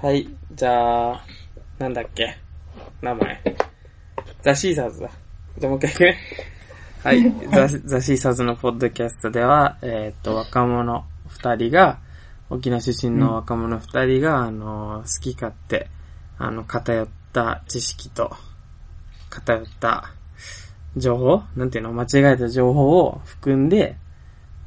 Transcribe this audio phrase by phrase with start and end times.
[0.00, 0.28] はい。
[0.52, 1.24] じゃあ、
[1.76, 2.36] なんだっけ？
[3.02, 3.42] 名前。
[4.44, 5.10] ザ・シーサーズだ。
[5.58, 6.04] じゃあもう一回行く？
[6.04, 6.18] ね。
[7.02, 7.48] はい。
[7.50, 11.98] ザ・ザ・シーサーズのポッドキャストでは、えっ、と、若者二人が、
[12.48, 15.88] 沖縄出身の若者二人が、あの、好き勝手、
[16.38, 18.36] あの、偏った知識と、
[19.30, 20.12] 偏った
[20.96, 21.92] 情報なんていうの？
[21.92, 23.96] 間違えた情報を含んで、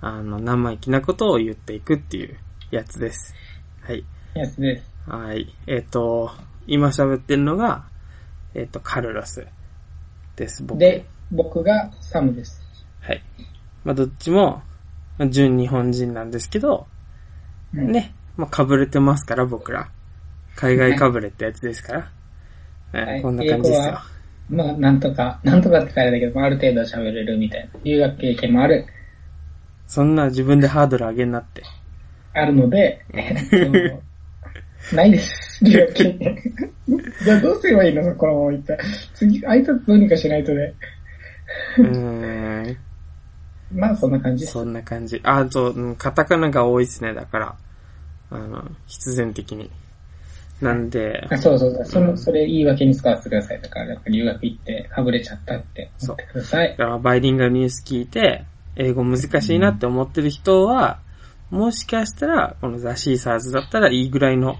[0.02, 2.38] あの、生意気なことを言っていくっていう
[2.70, 3.34] やつです。
[3.82, 4.04] はい。
[4.34, 4.91] やつです。
[5.08, 5.54] はい。
[5.68, 6.32] えっ、と、
[6.68, 7.86] 今喋ってるのが、
[8.54, 9.46] えっ、と、カルロス
[10.36, 10.80] です、僕。
[10.80, 12.62] で、僕がサムです。
[13.02, 13.22] はい。
[13.84, 14.62] まあ、どっちも、
[15.18, 16.88] まあ純日本人なんですけど、
[17.74, 19.90] うん、ね、まあ、被れてますから、僕ら。
[20.56, 22.00] 海外被れってやつですから。
[22.00, 22.12] はい
[22.94, 24.00] ねこんな感じですよ。
[24.50, 27.80] まあ、なんとか、なんとかって書いてあるけど、まあ、ある程度喋れるみたいな。
[27.84, 28.86] 留学経験もある、
[29.88, 31.64] そんな自分でハードル上げんなって。
[32.34, 34.02] あるので、えっと、
[34.94, 35.64] ないです。
[35.64, 36.38] 留学経験。
[37.24, 38.16] じゃあどうすればいいの？
[38.16, 38.84] このまま言ったら。
[39.14, 40.74] 次、挨拶どうにかしないとね。
[41.78, 42.78] うーん。
[43.74, 44.46] まあ、そんな感じ。
[44.46, 45.20] そんな感じ。
[45.24, 47.56] あと、うんカタカナが多いですね、だから。
[48.32, 49.70] あの、必然的に。
[50.62, 51.86] なんで、あそうそうそう。
[51.86, 53.62] その、それ言い訳に使わせてください。
[53.62, 56.70] だから、留学行って、かぶれちゃったって思ってください。
[56.72, 58.46] だからバイリンガルニュース聞いて、
[58.76, 61.00] 英語難しいなって思ってる人は、
[61.50, 64.58] もしかしたら、このザ・シーサーズだったらいいぐらいの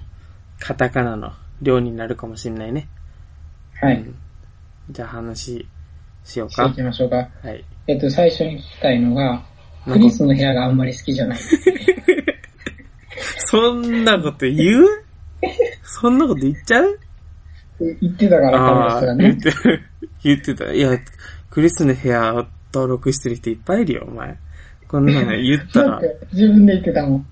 [0.62, 1.32] カタカナの
[1.62, 2.88] 量になるかもしれないね。
[3.82, 3.96] はい。
[3.98, 4.16] うん
[4.90, 5.66] じゃあ話
[6.26, 6.84] しようかしていき。
[6.84, 7.16] ましょうか。
[7.16, 7.64] はい。
[7.88, 9.42] えっと、最初に聞きたいのが、
[9.86, 11.40] クリスの部屋があんまり好きじゃない。
[13.46, 14.88] そんなこと言う？
[15.84, 17.00] そんなこと言っちゃう？
[18.02, 19.24] 言ってたから、カああー、ルロスがね。
[19.24, 19.52] 言って、
[20.24, 20.74] 言ってた。
[20.74, 20.90] いや、
[21.50, 24.38] クリスの部屋を登録してる人いっぱいいるよ、お前。
[24.88, 26.02] こんなの言ったら
[26.34, 27.26] 自分で言ってたもん。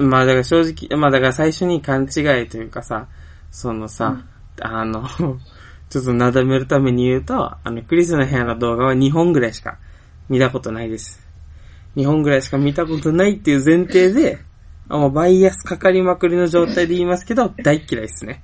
[0.00, 3.06] まあだから正直、まあだから最初に勘違いというかさ、
[3.50, 4.24] そのさ、
[4.60, 5.06] あの、
[5.90, 9.78] ちょっとなだめるために言うと、あの、クリスの部屋の動画は2本ぐらいしか
[10.28, 11.26] 見たことないです。
[11.96, 14.38] 2本ぐらいしか見たことないっていう前提で、
[14.88, 18.42] あもうバイアスかかりまくりの状態で言いますけど、大っ嫌いですね。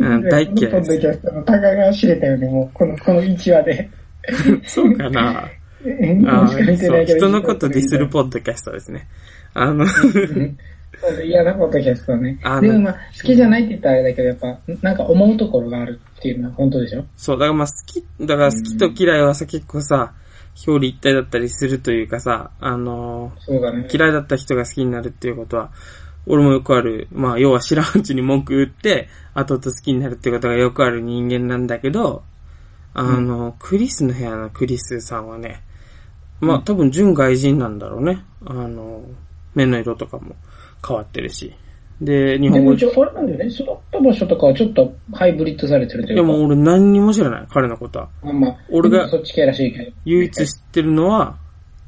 [0.00, 1.18] うん、大っ嫌いこのポッドキです。
[1.18, 3.90] ャストのタガが知れたよね、もう、この、この1話で。
[4.66, 5.48] そうかな
[5.84, 6.58] うんあそ
[7.00, 9.08] う、人のことディスるポッドキャストですね。
[9.54, 9.86] あの、
[11.24, 12.38] 嫌なポッドキャストね。
[12.60, 17.04] でもまあ、好きじゃないって言ったらあれだけど、やっぱ、なんか思うところがあるっていうのは本当でしょ？
[17.16, 20.12] そう、だからまあ好き、だから好きと嫌いはさ、結構さ、
[20.66, 23.86] 表裏一体だったりするというかさ、あのそうだね。
[23.88, 25.70] ー嫌いだった人が好きになるっていうことは、
[26.26, 32.24] 俺もよくある、まあ要は知らんうちに文句言って、後々好きになるってことがよくある人間なんだけど、
[32.92, 35.62] あの、クリスの部屋のクリスさんはね、
[36.40, 38.22] まあ多分純外人なんだろうね。
[38.44, 39.04] あの、
[39.54, 40.36] 目の色とかも
[40.86, 41.54] 変わってるし。
[42.00, 43.46] で、日本語でも一応、あれなんだよね。
[43.46, 46.22] 育った場所とかはちょっとハイブリッドされてるというか。
[46.24, 48.08] いやもう俺何にも知らない、彼のことは。
[48.22, 49.92] まあまあ、俺がそっち系らしいけど。
[50.06, 51.36] 唯一知ってるのは、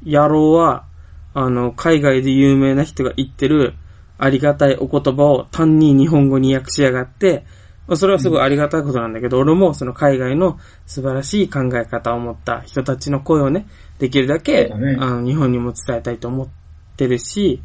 [0.05, 0.85] 野郎は、
[1.33, 3.73] あの、海外で有名な人が言ってる、
[4.19, 7.45] ありがたいお言葉を単に日本語に訳しやがって、
[7.87, 13.65] まあそれはすごいありがたいことなんだけど、俺もその海外の素晴らしい考え方を持った人たちの声をね、
[13.97, 16.47] できるだけ、だねあの、日本にも伝えたいと思っ
[16.95, 17.61] てるし、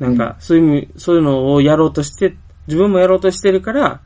[0.00, 2.34] なんか、そういうそういうのをやろうとして、
[2.66, 4.00] 自分もやろうとしてるから、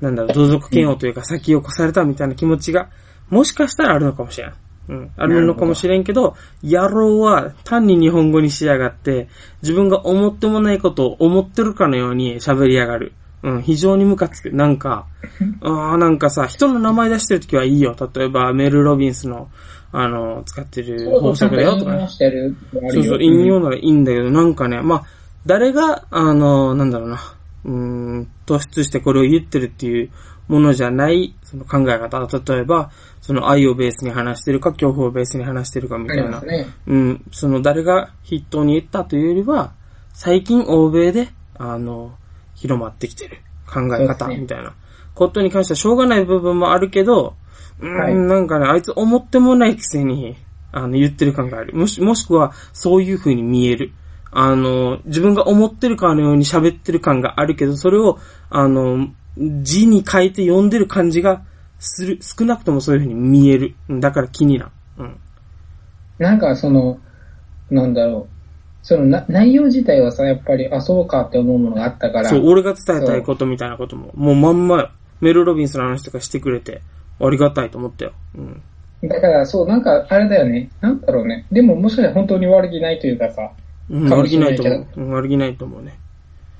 [0.00, 2.88] なんだろう、同族嫌悪というか先を越されたみたいな気持ちが、
[3.28, 4.52] もしかしたらあるのかもしれん。
[4.88, 5.10] うん。
[5.16, 9.28] あるのかもしれんけど、野郎は単に日本語にしやがって、
[9.62, 13.12] 自分が思ってもないことを思ってるかのように喋りやがる。
[13.42, 14.50] うん、非常にムカつく。
[14.52, 15.06] なんか、
[15.62, 17.96] あーなんかさ、人の名前出してるときはいいよ。
[18.14, 19.48] 例えば、メル・ロビンスの、
[19.90, 22.08] あの、使ってる法則だよとかね。
[22.90, 25.04] そうそう、引用ならいいんだけど、なんかね、まあ、
[25.46, 27.20] 誰が、あの、なんだろうな、
[27.64, 30.10] うーん、突出してこれを言ってるっていう
[30.48, 32.18] ものじゃない、その考え方。
[32.20, 36.40] 例えば、その愛をベースに話してるか、恐怖をベースに話してるかみたいな。
[36.40, 36.66] ね。
[36.86, 39.72] うん、その誰が筆頭に言ったというよりは、
[40.12, 42.16] 最近欧米で、あの、
[42.54, 44.74] 広まってきてる考え方みたいな
[45.14, 47.34] ことに関してはしょうがない部分もあるけど、
[47.80, 50.36] うーん、はいなんかね、あいつ思ってもないくせに、
[50.72, 51.74] あの、言ってる感がある。
[51.74, 53.92] もし、もしくは、そういう風に見える。
[54.32, 58.18] あの、自分が思ってるかのように喋ってる感があるけど、それを、
[58.48, 61.42] あの、字に書いて読んでる感じが
[61.78, 62.18] する。
[62.22, 63.74] 少なくともそういう風に見える。
[63.88, 64.70] うんだから気になる。
[64.98, 65.20] うん。
[66.18, 66.98] なんかその、
[67.70, 68.32] なんだろう。
[68.82, 72.28] そのな内容自体はさ、やっぱり、あ、そうかって思うものがあったから。
[72.28, 74.90] そう、俺が伝えたいことみたいなことも、もうまんまよ。
[75.20, 76.80] メル・ロビンスの話とかしてくれて、
[77.20, 78.12] ありがたいと思ったよ。
[78.34, 78.62] うん。
[79.08, 80.70] だから、そう、なんか、あれだよね。
[80.80, 81.46] なんだろうね。
[81.52, 83.52] でも、もしかしたら本当に悪気ないというかさ、
[83.92, 84.86] 悪気ないと思う。
[84.96, 85.98] うん、悪気ないと思うね。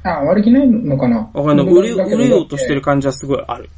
[0.05, 1.31] あ、悪気ないのかな？
[1.33, 1.67] わかんない。
[1.67, 3.71] 売れ、売れようとしてる感じはすごいある。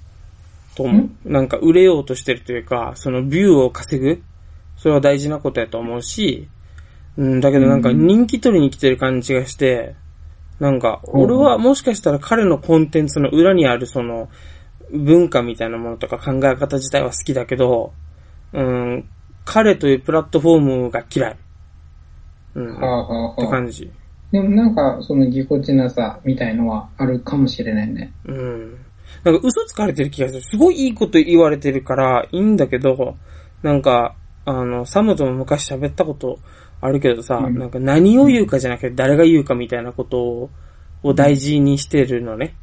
[0.74, 1.32] と思う。
[1.32, 4.22] なんか売れようとしてるというか、そのビューを稼ぐ
[4.76, 6.48] それは大事なことやと思うし、
[7.16, 9.94] うん、だけどなんか人気取りに来てる感じがして、
[10.60, 14.28] なんか、俺はもしかしたら彼のコンテンツの裏にあるその、
[14.92, 17.92] 文化みたいなものとか考え方自体は好きだけど、
[18.52, 19.08] うん、
[19.44, 21.36] 彼というプラットフォームが嫌い。
[22.54, 23.42] うん、はあはあはあ。
[23.42, 23.90] って感じ。
[24.32, 28.12] でもなんか、そのぎこちなさみたいのはあるかもしれないね。
[28.24, 28.72] うん。
[29.22, 30.42] なんか嘘つかれてる気がする。
[30.42, 33.16] すごいいいこと言われてるからいいんだけど、
[33.62, 36.38] なんか、あの、サムとも昔喋ったこと
[36.80, 40.50] あるけどさ、うんなんか何を言うかじゃなくて誰が言うかみたいなことを
[41.04, 42.56] を大事にしてるのね。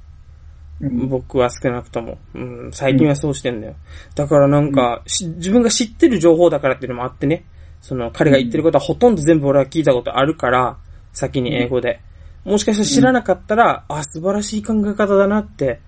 [0.81, 1.07] うん。
[1.07, 2.17] 僕は少なくとも。
[2.33, 3.75] うん、最近はそうしてんだよ。
[4.15, 7.45] だからなんか、し自分が知ってる情報だからっていうのもあってね、
[7.81, 10.77] その彼が言ってることはほとんど全部俺は聞いたことあるから、
[11.13, 11.99] 先に英語で。
[12.45, 15.79] もしかしたら知らなかったら、あ、素晴らしい考え方だなって、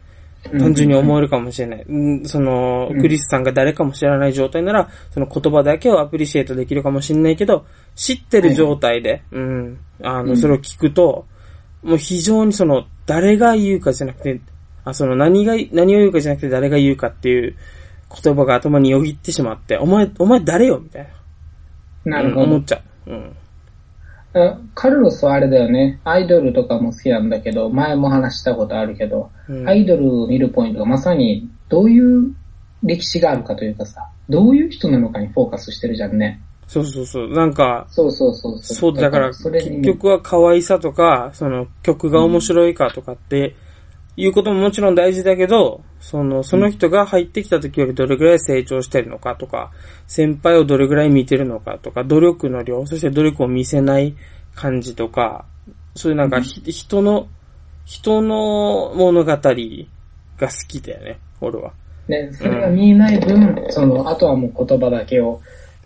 [0.51, 1.85] 単純に思えるかもしれない。
[1.87, 7.65] うん、その、うんクリスさんが誰かも知らない状態なら、その言葉だけをアプリシエイトできるかもしれないけど、
[7.95, 11.25] 知ってる状態で、うん、あの、うんそれを聞くと、
[11.81, 14.41] もう非常にその、誰が言うかじゃなくて、
[14.85, 17.55] あ、その何が、何を言うかじゃなくて誰が言うかっていう
[18.23, 21.09] 言葉が頭によぎってしまって、お前、お前誰よみたいな。
[22.05, 22.63] なるほどうん思っ。
[22.63, 23.11] ちゃう。
[23.11, 23.35] うん。
[24.35, 25.99] あカルロスはあれだよね。
[26.03, 32.33] アイドルとかも好きなんだけど、前も話したことあるけど、うんアイドルを見るポイントがまさにどういう
[32.81, 36.41] 歴史があるかというかさ、どういう人なのかにフォーカスしてるじゃんね。
[36.67, 37.29] そうそうそう。
[37.29, 38.77] なんか、そうそうそうそう。
[38.77, 43.55] そう、だから、結局は可愛さとか、その曲が面白いかとかって、
[44.15, 49.71] いうことももちろん大事だけど、その、その人が入ってきた時よりどれぐらい成長してるのかとか、
[50.05, 54.15] 先輩をどれぐらい見てるのかとか、努力の量、そして努力を見せない
[54.53, 55.45] 感じとか、
[55.95, 57.27] そういうなんかひ、人の、
[57.85, 59.47] 人の物語が好
[60.67, 61.73] きだよね、俺は。
[62.07, 65.41] ね、それが見えない分、その、あとはもう言葉だけを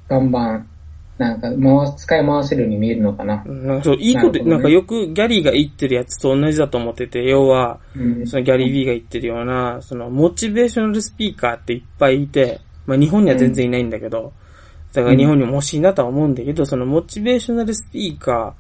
[0.09, 0.68] バンバン、
[1.17, 3.43] なんか、回す、使い回せるように見えるのかな。
[3.45, 8.27] うんなんかそう、いいこと、なんかよくギャリーが言ってるやつと同じだと思ってて、要は、うん。
[8.27, 14.31] そのギャリー・ビーが言ってるような、そのモチベーショナルスピーカーっていっぱいいて、まあ日本には全然いないんだけど、
[14.93, 18.55] だから日本にも欲しいなとは思うんだけど、そのモチベーショナルスピーカ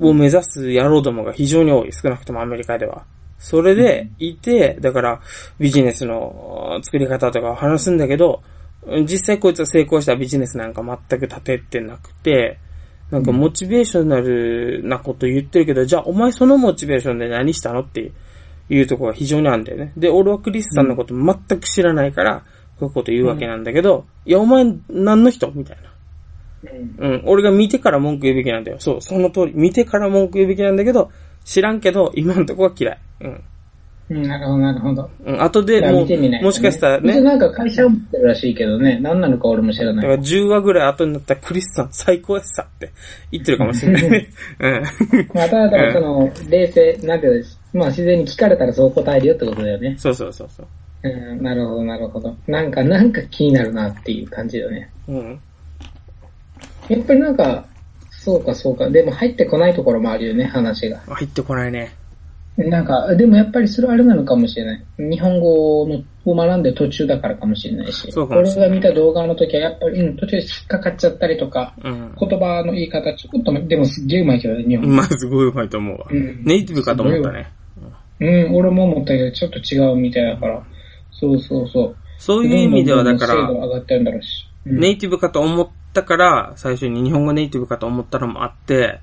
[0.00, 1.92] ーを目指す野郎どもが非常に多い。
[1.92, 3.04] 少なくともアメリカでは。
[3.38, 5.20] それでいて、だから
[5.58, 8.42] ビジネスの作り方とかを話すんだけど、
[8.86, 12.58] 実際こいつは成功したビジネスなんか全く立ててなくて、
[13.10, 18.12] なんかモチベーショナルなこと言ってるけど、じゃあお前そのモチベーションで何したのって
[18.68, 19.92] いうところが非常にあるんだよね。
[19.96, 22.44] で、俺はクリスさんのこと全く知らないから、
[22.78, 25.90] こういうこと言うわけなんだけど、いやお前何の人みたいな。
[26.72, 28.78] うんうん、俺が見てから文句言うべきなんだよ。
[28.80, 29.52] そう、その通り。
[29.54, 31.10] 見てから文句言うべきなんだけど、
[31.44, 32.98] 知らんけど、今のとこは嫌い。
[33.22, 33.42] うん。
[34.10, 35.08] うん、なるほど、なるほど。
[35.24, 40.26] うん、後でもう、ねもしかしたらね、なんか会社を持ってるらしいけどね、何なのか俺も知らだからない。
[40.26, 42.90] 10話ぐらい後になったらクリスさん最高やしさって
[43.30, 44.28] 言ってるかもしれないね。
[44.58, 44.82] うん。
[45.32, 49.94] まあ、ただその、冷静、なんていうのまあ自然に聞かれたらそう答えるよってことだよね。
[49.96, 50.66] そうそうそうそう。
[51.02, 52.34] うん、なるほど、なるほど。
[52.48, 54.90] なんか、なんか気になるなっていう感じだよね。
[55.08, 55.40] うん。
[56.88, 57.64] やっぱりなんか、
[58.10, 58.90] そうかそうか。
[58.90, 60.98] でも入ってこないところもあるよね、話が。
[61.06, 61.94] 入ってこないね。
[62.68, 64.84] なんか、でもやっぱりそれはあれなのかもしれない。
[64.98, 68.12] 日本語のを学んで途中だからかもしれないし。
[68.12, 72.14] そうかもしれない俺が見た動画の時はやっぱり、うん、途中で引っかかっちゃったりとか、うん。
[72.18, 74.92] 言葉の言い方ちょっと、でもすっげえうまいけどね、日本語。
[74.94, 76.06] まあ、すごい上手いと思うわ。
[76.10, 77.50] うんネイティブかと思ったね。
[78.20, 80.62] うん、俺も思ったけど、ちょっと違うみたいだから。
[81.12, 81.96] そうそうそう。
[82.18, 84.46] そういう意味では、だからどんどん、どんどん精度が上がってるんだろうし。
[84.46, 89.00] うんネイティブかと思ったから、最初に日本語ネイティブかと思ったのもあって、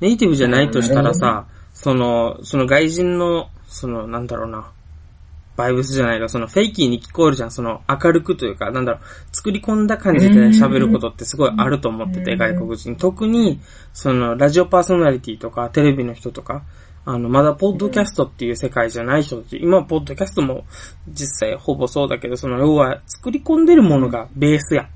[0.00, 1.46] ネイティブじゃないとしたらさ、
[1.78, 4.68] その、その外人の、その、なんだろうな、
[5.56, 12.38] バイブスじゃないか、そのフェイキーに聞こえるじゃん、その明るくというか、なんだろう、作り込んだ感じで喋ることってすごいあると思ってて、うん。
[12.38, 12.96] 外国人。
[12.96, 13.60] 特に、
[13.92, 16.64] その、ラジオパーソナリティとか、テレビの人とか、
[17.04, 20.64] あの、まだポッドキャストっていう世界じゃない人たち、今ポッドキャストも
[21.06, 24.88] 実際ほぼそうだけど、その、要は作り込んでるものがベースやん。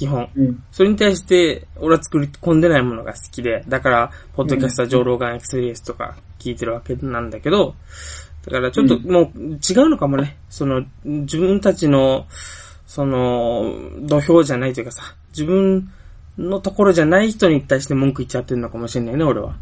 [0.00, 0.30] 基本。
[0.34, 0.64] うん。
[0.72, 7.74] それに対して、俺は作り込んでないものが好きで、だから、ポッドキャストはジョー・ローガン・エクスペリエンスとか聞いてるわけなんだけど、
[8.46, 10.38] だからちょっともう違うのかもね。
[10.48, 12.26] その、自分たちの、
[12.86, 15.02] その、土俵じゃないというかさ、
[15.32, 15.90] 自分
[16.38, 19.58] のところじゃない人に対して文句言っちゃってるのかもしれないね、俺は。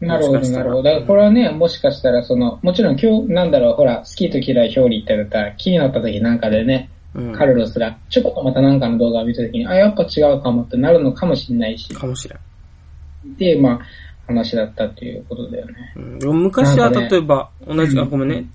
[0.00, 0.82] なるほど、なるほど。
[0.82, 7.32] だからこれはね、もしかしたらその、もちろん今日、なんだろう、ほら、好きと嫌い表裏言ったらったら、気になった時なんかでね、うん。
[7.32, 11.94] カルロスが、ちょこっとまたなんかの動画を見た時に、あ、やっぱ違うかもってなるのかもしれないし。
[11.94, 13.36] かもしれん。
[13.36, 13.80] で、まあ、
[14.26, 15.94] 話だったっていうことだよね。
[15.96, 16.00] う
[16.32, 18.46] ん昔は例えば、同じ、あ、うんごめんね。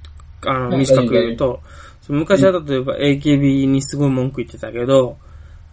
[0.46, 1.60] あの、うん短く言うと、
[2.10, 5.18] 昔は例えば AKB にすごい文句言ってたけど、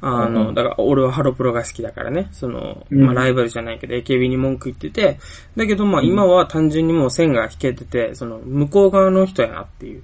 [0.01, 5.19] あの、うんだから俺はハロプロが好きだからね、その、うんまあライバルじゃないけど AKB に文句言ってて、
[5.57, 10.03] だけどまあ今は単純にもう線が引けてて、その、向こう側の人やなっていう。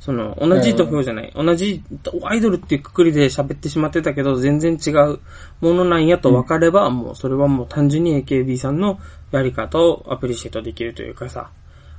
[0.00, 1.32] その、同じ土俵じゃない。
[1.36, 1.82] 同じ
[2.24, 5.20] アイドルっていうくくりで喋ってしまってたけど、全然違う
[5.60, 8.98] ものなんやと分かれば、もうそれはもう単純に AKB さんの
[9.30, 11.50] やり方をアプリシエイトできるというかさ、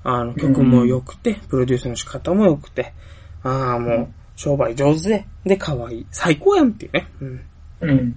[0.03, 2.91] あの、曲も良くて、プロデュースの仕方も良くて、
[3.43, 6.08] ああ、もう、商売上手で、で、可愛い。
[6.10, 7.08] 最高やんっていうね。
[7.22, 7.41] うん。
[7.81, 8.15] うん。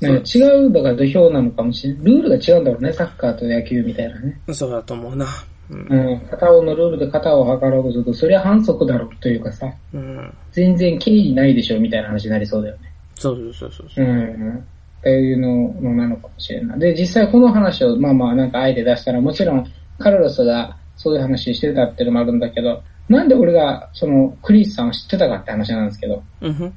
[0.00, 2.04] なんか違うのが土俵なのかもしれない。
[2.04, 4.40] ルールが違うんだろうね、サッカーと野球みたいなね。
[4.52, 5.26] そうだと思うな。
[5.72, 6.10] うん。
[6.10, 6.20] うん。
[6.28, 10.34] 片方のルールで片を測ろうとすると、そりゃ反則だろうというかさ、うん。
[10.52, 12.92] 全然敬意ないでしょみたいな話になりそうだよね。
[13.14, 14.08] そうそうそうそうう。
[14.08, 14.58] ん。
[14.58, 16.78] っていうののなのかもしれない。
[16.78, 19.66] で、実際この話を、まあまあなんかあえて出したら、もちろん
[19.98, 26.74] カルロスがそういう話してたっていうのもあるんだけど、なんで俺がそのクリスさんを知ってたかって話なんですけど、うん。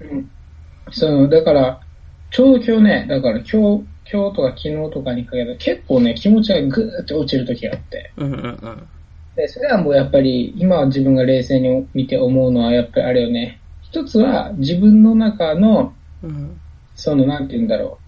[0.00, 0.30] うん。
[0.90, 1.80] その、だから、
[2.30, 8.12] ちょうど今日ね、だから今日、今日とか昨日とかにかけて結構ね、気持ちがぐーって落ちる時があって。
[8.16, 8.88] うんうんうん。
[9.34, 13.60] で、それはもうやっぱり、今自分が冷静に見て思うのは、やっぱりあれよね。
[13.82, 16.60] 一つは自分の中の、うん。
[16.94, 17.98] その、なんて言うんだろ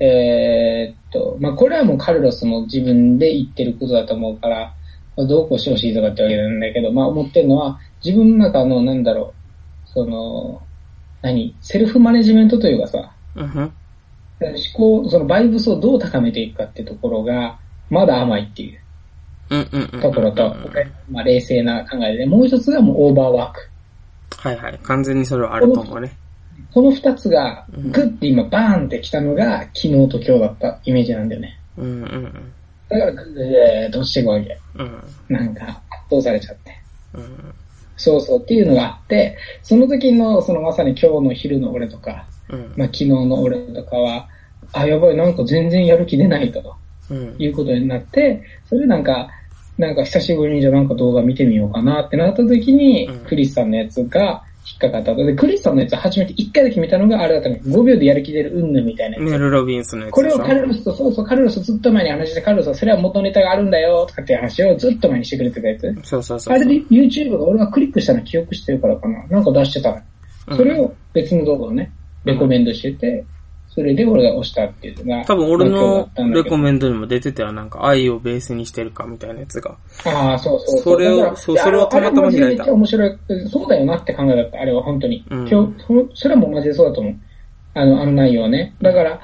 [0.00, 0.04] う。
[0.04, 4.74] えーっと、まあ、これはもうカルロスも自分で言ってることだと思うから、
[5.16, 9.34] まあどうこうしてほしいとかってわけなんだけど、まあ、思ってるのは、自分の中の、なんだろ
[9.86, 10.62] う、その、
[11.22, 11.54] 何？
[11.60, 13.72] セルフマネジメントというかさ、うん。
[14.40, 17.58] 思考、そのバイブスをどう高めていくかっていうところが、
[17.90, 18.80] まだ甘いっていう。
[20.00, 20.54] ところと、
[21.10, 23.68] まあ、冷静な考えで、もう一つがもうオーバーワーク。
[24.36, 24.78] はいはい。
[24.82, 26.16] 完全にそれはあると思うね。
[26.72, 31.58] この二つがうんグッて今バーンってきたのが昨日と今日だったイメージなんだよね。
[31.76, 32.52] うんうんうん。
[32.88, 34.58] だからグーッと落ちていくわけ。
[34.76, 35.02] うん。
[35.28, 35.80] なんか圧
[36.10, 36.80] 倒されちゃって。
[37.14, 37.54] うん。
[37.96, 42.72] そうそうっていうのがあって、その時のそのまさに今日の昼の俺とか、うん。
[42.76, 44.28] まあ昨日の俺とかは、
[44.72, 46.76] あ、やばい、なんか全然やる気出ないと。
[47.10, 47.34] うん。
[47.38, 49.28] いうことになって、それなんか、
[49.78, 55.24] なんか久しぶりにじゃあなんか動画見てみようかなってなった時に、うんクリスさんのやつが引っかかったと。
[55.24, 57.56] で、クリスさんのやつ初めて1回だけ見たのがあれだったの。
[57.56, 59.30] 5秒でやる気出るうんぬんみたいなやつ。
[59.30, 65.94] メル・ロビンスのやつこれをカルロスと、そうそう、カルロスずっと前に話して、カルロスはそれは元ネタがあるんだよとかっていう話をずっと前にしてくれてたやつ。
[66.02, 66.54] そうそうそう。
[66.54, 69.26] あれで YouTube が俺がクリックしたの記憶してるからかな。
[69.28, 69.96] なんか出してたの。
[69.96, 70.02] うん
[70.56, 71.92] それを別の動画をね、
[72.24, 73.24] レコメンドしてて、
[73.68, 75.24] それで俺が押したっていうのが。
[75.24, 77.52] 多分俺のレコメンドにも出てたよ。
[77.52, 79.76] なんか愛をベースにしてるかみたいなやつが。
[80.04, 80.82] ああ、そうそうう。
[80.82, 83.18] それをそうそれをたまたま開いた面白い。
[83.48, 85.24] そうだよなって考えだった、あれは本当に。
[85.30, 87.16] うん今日、そそれはもうマジでそうだと思う。
[87.74, 88.74] あの、あの内容はね。
[88.82, 89.20] だから、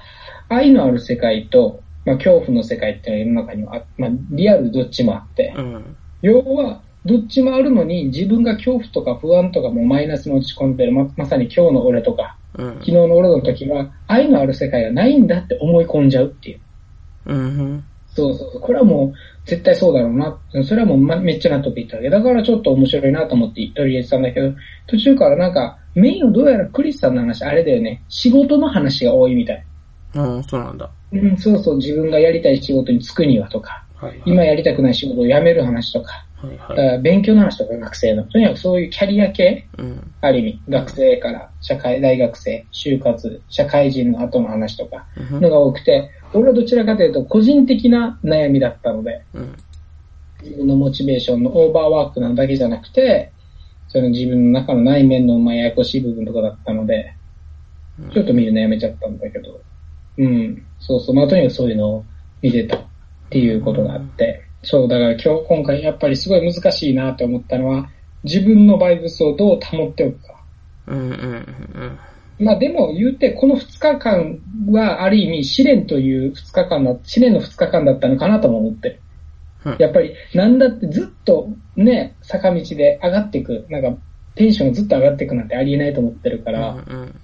[0.48, 5.52] 愛のある世界と、まあ、恐怖の世界っていうのは世の中にはあ、まあ、リアルどっちもあって。
[5.56, 5.96] うん。
[6.22, 12.84] 要は、どっちもあるのに、自分が恐怖とか不安とかもマイナスに落ち込んでる、ま、まさに今日の俺とか、うん昨。
[12.84, 16.60] 日の俺の時は、愛のある世界がないんだって思い込んじゃうっていう。
[17.26, 17.84] うん。
[18.08, 18.60] そうそうそう。
[18.60, 20.38] これはもう、絶対そうだろうな。
[20.64, 22.10] それはもう、ま、めっちゃ納得いったわけ。
[22.10, 24.52] だからちょっと面白いなと思って取り入れてたんだけど、
[24.86, 28.02] 途中からなんか、メインをどうやらクリスさんの話、あれだよね。
[28.08, 29.64] 仕事の話が多いみたい。
[30.14, 30.90] うん、そうなんだ。
[31.12, 31.76] うん、そうそう。
[31.76, 34.22] 自分がやりたい仕事に就くにはとか、はいはい。
[34.26, 36.76] 今やりたくない仕事を辞める話とか、はいはい。
[36.76, 38.24] ら勉強の話とか学生の。
[38.24, 40.12] とにかくそういうキャリア系、うん。
[40.20, 49.56] ある意味、学生から社会、大学生、就活、社会人の後の話とか、うんのが多くて、俺はどちらかというと個人的な悩みだったので、うん。
[50.42, 53.32] 自分のモチベーションのオーバーワークなだけじゃなくて、
[53.88, 57.14] その自分の中の内面のまあややこしい部分とかだったので、
[58.12, 59.60] ちょっと見るのやめちゃったんだけど、
[60.18, 62.04] うん、そうそう、まあとにかくそういうのを
[62.42, 62.80] 見てたっ
[63.30, 67.88] ていうことがあって、そう、だから今日今回やっぱりすごい難しいなって思ったのは、
[68.24, 70.42] 自分のバイブスをどう保っておくか。
[70.88, 71.98] うんうんうん
[72.38, 74.38] まあでも言うて、この2日間
[74.70, 79.00] はある意味試練という2日間だ、試練の2日間だったのかなとも思ってる。
[79.64, 83.96] うんやっぱり、なんだってずっとね、坂道で上がっていく、なんか、
[84.34, 86.56] テンションがずっと上がっていくなんてありえないと思ってるかうん。
[86.56, 87.20] ら、うん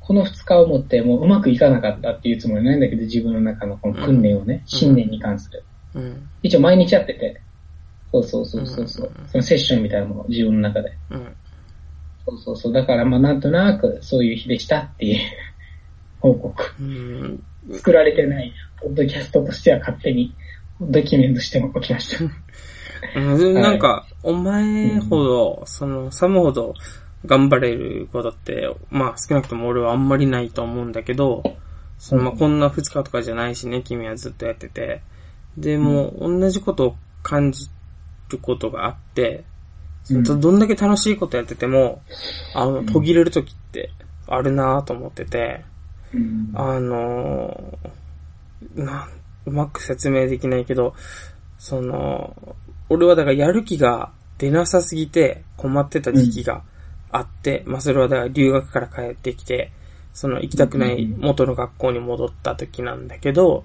[0.00, 5.64] この2日をもってもううまくいかなかったっていうつもりないんだけど、自分の中のこの訓練をね、信念に関する。
[5.94, 6.28] うん。
[6.42, 7.40] 一応毎日やってて、
[8.12, 10.96] そうそうそうそうそううん、そのセッションみたいなものを自分の中で。
[11.10, 11.36] うん。
[12.26, 15.20] そうそうそう、だからまあなんとなくそういう日でしたっていう
[16.20, 16.74] 報告。
[16.80, 17.42] うん。
[17.72, 20.34] 作られてない、ポッドキャストとしては勝手に
[20.80, 22.24] ドキュメントしておきました。
[22.24, 26.74] うんなんか、お前ほど、その、サムほど
[27.26, 31.42] 頑張れることって、まあ少なくとも俺はあんまりないと思うんだけど、
[31.98, 35.02] そのまあこんな2日とかじゃないしね、君はずっとやってて。
[35.56, 37.68] で、もう同じことを感じ
[38.30, 39.44] ることがあって、
[40.10, 40.22] うん。
[40.22, 42.02] どんだけ楽しいことやってても、
[42.54, 43.90] あの、途切れる時って
[44.26, 45.64] あるなぁと思ってて、
[46.12, 46.50] うん。
[46.54, 48.04] あのー
[48.74, 49.08] なん、
[49.46, 50.94] うまく説明できないけど、
[51.58, 52.56] その、
[52.88, 56.62] 俺はだからやる気が出なさすぎて困ってた時期が
[57.10, 59.70] あって、まあそれはだから留学から帰ってきて、
[60.12, 63.64] その行きたくない元の学校に戻った時なんだけど、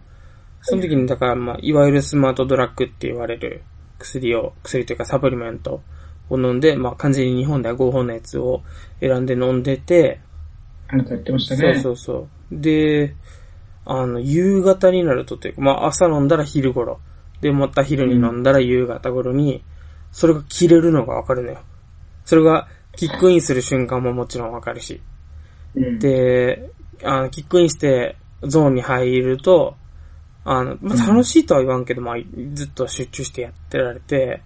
[0.61, 3.63] その時にだからまあいわゆるスマートドラッグって言われる
[3.99, 5.81] 薬を、薬というかサプリメント
[6.29, 8.63] を飲んで、まあ完全に日本では合法のやつを
[8.99, 10.21] 選んで飲んでて、
[10.87, 11.79] あなた言ってましたそうね。
[11.79, 12.59] そうそう。
[12.59, 13.15] で、
[13.85, 16.99] あの、夕方になるとというか、まあ朝飲んだら昼頃。
[17.41, 19.63] で、また昼に飲んだら夕方頃に、
[20.11, 21.59] それが切れるのがわかるのよ。
[22.25, 24.99] それが、キックインする瞬間ももちろんわかるし。
[25.75, 26.71] うん、で、
[27.03, 29.75] あの、キックインしてゾーンに入ると、
[30.51, 32.15] あの、まあ、楽しいとは言わんけど、まあ、
[32.53, 34.41] ずっと集中してやってられて、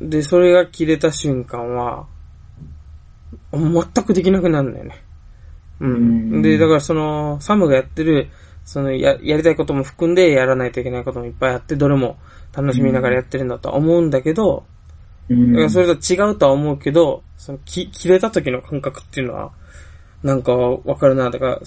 [0.00, 0.10] うん。
[0.10, 2.06] で、それが切れた瞬間は、
[3.52, 5.04] 全くできなくなるんだよね。
[5.78, 6.42] ううんん。
[6.42, 8.30] で、だからその、サムがやってる、
[8.64, 12.18] その、や、やりたいことも含んで、やらないといけないこともいっぱいあって、どれも
[12.52, 14.64] 楽しみながらやってるんだとは思うんだけど、
[15.28, 15.52] うん。
[15.52, 19.52] だからそれと違うとは思うけど、その、き、切れた時の感覚っていうのは、
[20.22, 21.30] なんかわかるな。
[21.30, 21.60] だから、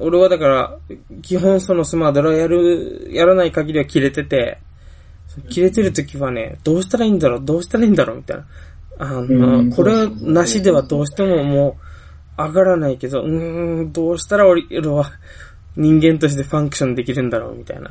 [0.00, 0.76] 俺はだから、
[1.22, 4.58] 基本そのスマードラやる、やらない限りは切れてて、
[5.48, 8.44] 切れてる時はね、どうしたらいいんだろうどうしたらいいんだろうみたいな。
[8.98, 11.78] あうの、んこれなしではどうしてもも
[12.38, 15.10] う、上がらないけど、うーん、どうしたら俺は
[15.76, 17.90] 人間としてファンクションできるんだろうみたいな。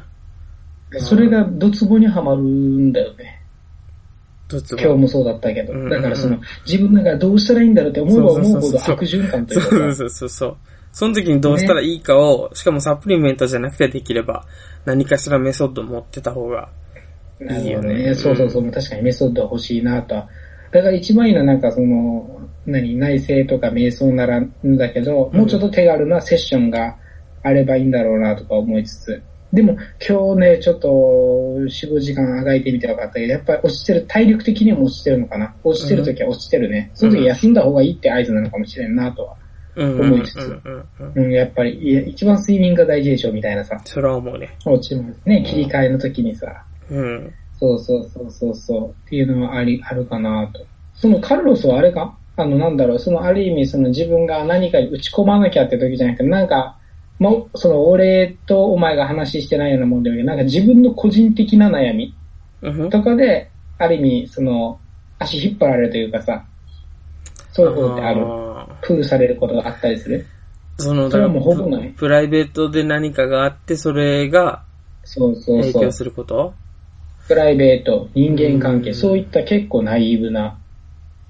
[1.00, 3.43] それがドツボにはまるんだよね。
[4.50, 5.74] 今日もそうだったけど。
[5.74, 10.58] うんだからその、自分がどうしたらいいんだろうって思えば思うほど悪循環というかさそうそうそうそう。
[10.92, 14.46] その時にどうしたらいいかを、しかもサプリメントじゃなくてできれば、
[14.86, 16.70] 何かしらメソッド持ってた方が、
[17.42, 18.16] いいよねね。
[18.16, 18.72] そうそうそう。
[18.72, 20.30] 確かにメソッドは欲しいなとは。
[20.72, 26.96] だから一番いいのはなんかその、何、内政とか瞑想ならんだけど、もうちょっと手軽なセッションが
[27.42, 29.24] あればいいんだろうなとか思いつつ。
[29.54, 35.54] でも今日ね、ちょっと4、5時間あがいてみて分かったけど、やっぱり落ちてる、体力的にも落ちてるのかな。
[35.64, 36.90] 落ちてる時は落ちてるね。
[36.96, 39.36] その時休んだ方がいいって合図なのかもしれんなとは。
[39.76, 40.62] うん思いつつ
[41.16, 43.80] うんやっぱり、いや一番睡眠が大事でしょみたいなさ。
[43.86, 44.58] それは思うね。
[44.66, 46.64] 落ちますね、切り替えの時にさ。
[46.90, 47.34] うん。
[47.60, 48.90] そうそうそうそうそう。
[48.90, 50.66] っていうのはあり、あるかなと。
[50.96, 52.18] そのカルロスはあれか？
[52.36, 56.80] あの、なんだろう、そのある意味その自分が何かに打ち込まなきゃって時じゃなくて、なんか、
[57.20, 62.14] もう、その俺とお前が話してないようなもんだけど、なんか自分の個人的な悩み
[62.62, 64.80] うんとかで、ある意味、その、
[65.20, 66.44] 足引っ張られるというかさ、
[67.52, 68.26] そういうことってある。
[68.82, 70.26] プールされることがあったりする
[70.78, 74.64] その、それはもほぼないププライベートで何かがあって、それが
[75.04, 75.92] そうそうそう影響。
[75.92, 76.54] すること？
[77.28, 80.58] プライベート、人間関係、うんそういった結構ナイーブな、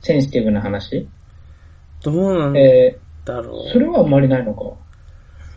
[0.01, 1.07] センシティブな話。
[2.03, 4.63] どうなんえだろー、それはあんまりないのか。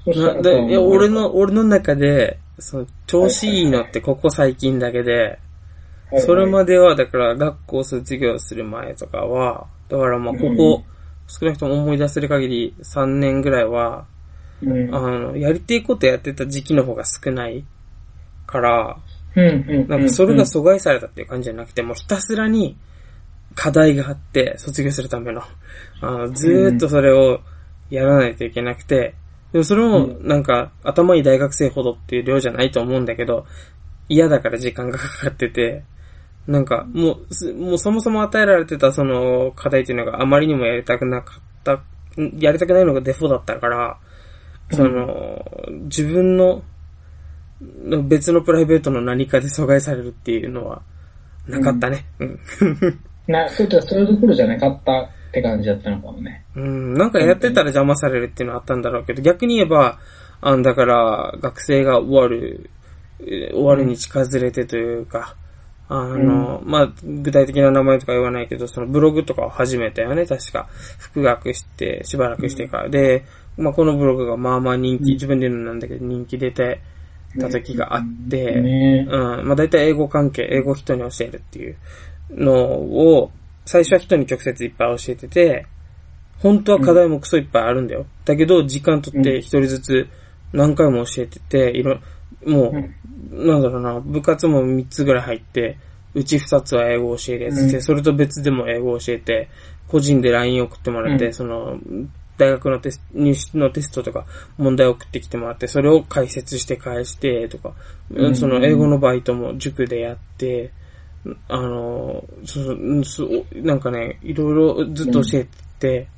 [0.07, 5.39] なでいや、俺、の、俺の中で、その、調子いいのってここ最近だけで、
[6.25, 10.85] それまでは、だから、学校卒業する前とかは、だからまあ、ここ、
[11.27, 14.07] 少なくとも思い出せる限り3年ぐらいは、
[14.63, 17.65] で、うん、あの、やりていことやってた時期の方が少ない
[18.47, 18.97] から、
[19.35, 19.89] うん、うん。
[19.89, 22.77] なんかそれが阻害されたっていう感じじゃなくて、もうひたすらに
[23.55, 25.43] 課題があって、卒業するための。
[26.01, 27.41] あのずーっとそれを
[27.91, 29.15] やらないといけなくて、
[29.53, 33.47] でもそれもなんか頭いい大学生ほどっていう量じゃないと思うんだけど、
[34.09, 35.85] 嫌だから時間がかかってて、
[36.47, 41.75] なんかもうす、もうそもそも与えられてたその課題っていうのがあまりにもやりたくなかった、
[42.21, 43.99] んやりたくないのがデフォだったから、
[44.71, 45.45] その、
[45.85, 46.63] 自分の
[48.05, 50.83] 別のプライベートの何かで阻害されるっていうのは
[51.47, 52.05] なかったね。
[52.19, 52.39] うん。
[53.27, 56.45] な、そういったそれどころじゃなかったって感じだったのかもね。
[56.55, 59.99] うん、なんかやってたら邪魔されるっていうのはあったんだろうけど、逆に言えば、
[60.41, 62.71] あだから、学生が終わる、
[63.21, 65.37] えー終わるに近づれてというか、
[65.89, 70.69] あの、まあ、具体的な名前とか言わないけど、そのブログとかを始めたよね、確か。
[70.99, 72.89] 復学して、しばらくしてから。
[72.89, 73.25] で、
[73.57, 76.81] まあ、このブログがまあまあ人気、自分で言うのなんだけど、人気出て
[77.39, 79.47] た時があって、ねうん。
[79.47, 81.77] まあ大体英語関係、英語人に教えるっていう
[82.31, 83.31] のを、
[83.67, 85.67] 最初は人に直接いっぱい教えてて、
[86.39, 88.07] 本当は課題もクソいっぱいあるんだよ。
[88.25, 90.09] だけど、時間とって一人ずつ
[90.53, 91.99] 何回も教えてて、いろ、
[92.45, 95.79] もう、なんだろうな、部活も3つぐらい入って、
[96.15, 97.83] うち2つは英語を教えるやつで、うん。
[97.83, 99.49] それと別でも英語を教えて、
[99.89, 101.35] 個人で LINE 送ってもらって、うん。
[101.35, 101.79] その、
[102.39, 104.27] 大学のテスト、入試のテストとか
[104.59, 107.73] 問題を送ってきてもらって、それを解説して返してとか、
[108.11, 108.37] うん。
[108.37, 110.71] その英語のバイトも塾でやって、
[111.49, 116.09] あの、そうそうなんかね、いろいろずっと教えてて、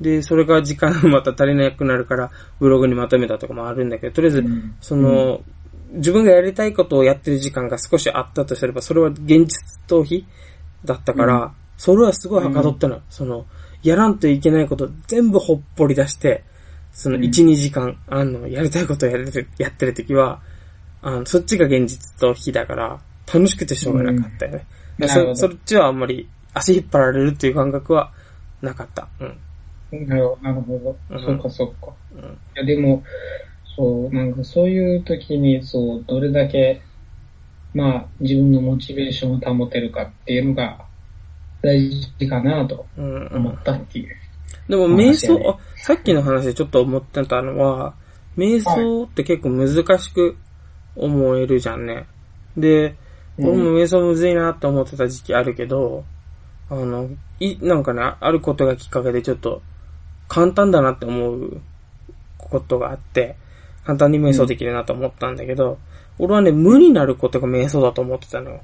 [0.00, 5.42] で、それが時間 また足りなくなるから、ブログにまとめたとかもあるんだけど、とりあえずうん、その、
[5.92, 9.48] 自分がやりたいことをやってる時間が少しあったとすれば、それは現実
[9.88, 10.24] 逃避
[10.84, 11.50] だったから、うん。
[11.76, 13.00] それはすごいはかどったの。
[13.10, 13.46] その、
[13.82, 16.44] やらんといけないこと全部ほっぽり出して、
[16.92, 17.22] そのうん。
[17.22, 20.40] 1、2時間、あの、やりたいことをやれてやってる時は、
[21.02, 23.00] あの、そっちが現実逃避だから、
[23.32, 24.66] 楽しくてしょうがなかったよね。
[24.98, 28.12] うんそそっちはあんまり足引っ張られるっていう感覚は
[28.60, 29.08] なかった。
[29.20, 30.08] うん。
[30.08, 30.96] なるほど、なるほど。
[31.10, 31.92] うんそうか、そうか。
[32.14, 33.02] うんいや、でも、
[33.76, 36.82] そう、なんかそういう時に、そう、どれだけ、
[37.72, 40.84] まあ、自分のモチベーションを保てるかっていうのが
[41.62, 43.62] 大事かなとうん、うん思っ。
[43.62, 44.16] たっていう。
[44.68, 47.94] でも瞑想、あ、さっきの話でちょっと思ってたのは、
[48.36, 50.36] 瞑想って結構難しく
[50.96, 52.06] 思えるじゃんね。
[52.56, 52.96] で、
[53.38, 56.04] 俺も瞑想むずいなって思ってた時期あるけど、
[56.68, 59.62] あの、い、なんかね、あることがきっかけでちょっと
[60.28, 61.60] 簡単だなって思う
[62.38, 63.36] ことがあって、
[63.84, 65.78] 簡単に瞑想できるなと思ったんだけど、
[66.18, 68.60] 俺はね、無になることが瞑想だと思ってたのよ。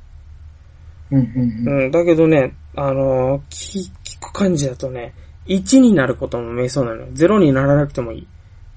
[1.10, 1.84] うん、うん、うん。
[1.84, 5.14] うん、だけどね、あのー聞、聞く感じだとね、
[5.46, 7.06] 1になることも瞑想なのよ。
[7.12, 8.26] 0にならなくてもい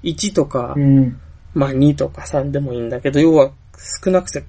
[0.04, 0.14] い。
[0.14, 1.20] 1とか、うん。
[1.54, 3.52] まあ2とか3でもいいんだけど、要は
[4.04, 4.44] 少なくて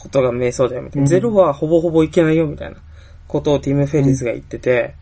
[0.00, 1.10] ことが瞑想だよみたいな。
[1.10, 2.76] うん0はほぼほぼいけないよみたいな
[3.26, 4.94] ことをティム・フェリスが言ってて、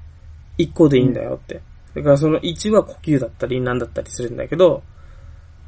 [0.59, 1.61] 1個でいいんだよって。
[1.94, 4.82] だからその1は呼吸だったり何だったりするんだけど、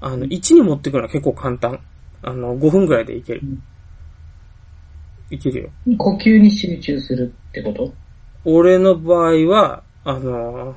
[0.00, 1.80] あの、1に持ってくのは結構簡単。
[2.22, 3.62] あの、5分ぐらいでいけるうん。
[5.30, 5.70] いけるよ。
[5.98, 7.92] 呼吸に集中するってこと？
[8.44, 10.74] 俺の場合は、あの、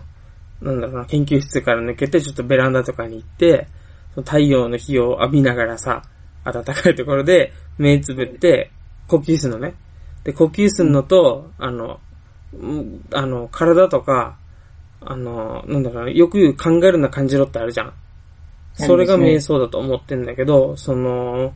[0.61, 3.67] なんだろうな、研究室から抜けて、ちょっとベランダとかに行って、
[4.15, 6.03] 太陽の日を浴びながらさ、
[6.43, 8.71] 暖かいところで目つぶって、
[9.07, 9.73] 呼吸するのね。
[10.23, 11.99] で、呼吸するのと、あの、
[12.55, 14.37] んあの、体とか、
[15.01, 17.93] あの、なんだろうな、よく言う考えるな感じろってあるじゃん。
[18.73, 21.53] それが瞑想だと思ってんだけど、その、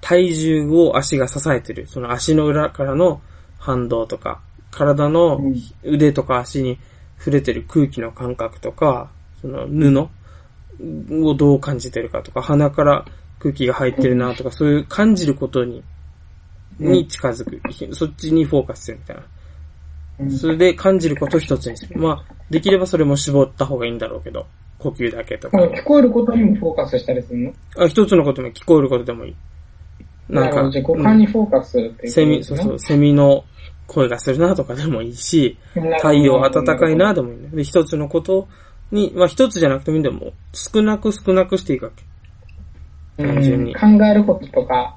[0.00, 1.86] 体重を足が支えてる。
[1.86, 3.20] その足の裏からの
[3.58, 6.78] 反動とか、体のうん腕とか足に
[7.18, 13.04] 触れてる空気の感覚とか、その布をどう感じてるかとか、鼻から
[13.40, 15.82] 空気が入ってるなとか、そういう感じることに、
[16.78, 17.60] うんに近づく。
[17.94, 19.22] そっちにフォーカスするみたいな。
[20.20, 21.98] うんそれで感じることを一つにする。
[21.98, 24.46] まあ、できればそれも絞った方がいいんだろうけど、
[24.78, 27.52] 呼吸だけとか聞こえることにもフォーカスしたりするの？
[27.76, 29.36] あ一つのことも聞こえることでもいい。
[30.28, 33.44] なんか五感にフォーカスするっていうことセミ、そうそう、セミの
[33.86, 35.58] 声がするなとかでもいいし、
[35.98, 37.48] 太陽暖かいなでもいいね。
[37.48, 38.48] で、一つのこと
[38.90, 40.14] に、まあ一つじゃなくてもいいんだよ。
[40.14, 42.04] もう少なく少なくしていくわけ。
[43.20, 44.96] 単純にうん考えることとか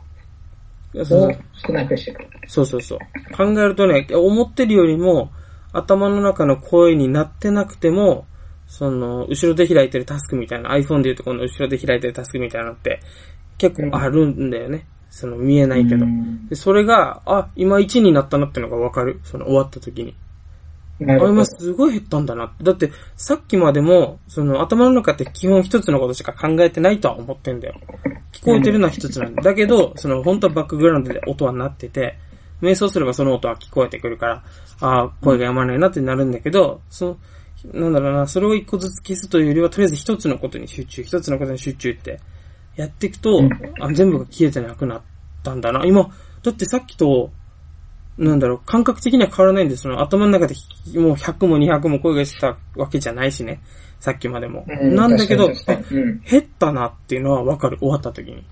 [0.95, 2.25] をそうそう少なくしていく。
[2.47, 2.99] そうそうそう。
[3.35, 5.31] 考えるとね、思ってるよりも、
[5.71, 8.27] 頭の中の声になってなくても、
[8.67, 12.99] その、後ろで開いてるタスクみたいな、iPhone で言うとこの後ろで開いてるタスクみたいなのって、
[13.57, 14.85] 結構あるんだよね。
[15.09, 16.07] その、見えないけどう。
[16.07, 19.19] んで、それが、あ、今1になったなってのがわかる。
[19.23, 20.15] その、終わった時に。
[21.03, 21.45] あ、なるほど今。
[21.45, 22.53] すごい減ったんだな。
[22.61, 27.75] だって、さっきまでも、その、頭の中って基本一つのことしか考えてないとは思ってんだよ。
[28.31, 29.41] 聞こえてるのは一つなんだ。
[29.43, 32.17] だけど、その、本当はバックグラウンドで音は鳴ってて、
[32.61, 34.43] 瞑想すればその音は聞こえてくるから、
[34.79, 42.19] ああ、声がやまないなってなるんだけど、その、なんだろうな、それを一個ずつ消すというよりは、とりあえず一つのことに集中、一つのことに集中って、
[42.75, 45.01] やっていくとうん、あ全部が消えてなくなっ
[45.43, 45.85] たんだな。
[45.85, 46.09] 今、
[46.43, 47.31] だってさっきと、
[48.17, 49.83] なんだろう、感覚的には変わらないんです。
[49.83, 50.55] その頭の中で
[50.95, 53.61] もう100も200も声がしたわけじゃないしね。
[53.99, 54.65] さっきまでも。
[54.67, 57.77] うんなんだけど、うん減ったなっていうのはわかる。
[57.79, 58.45] 終わった時に。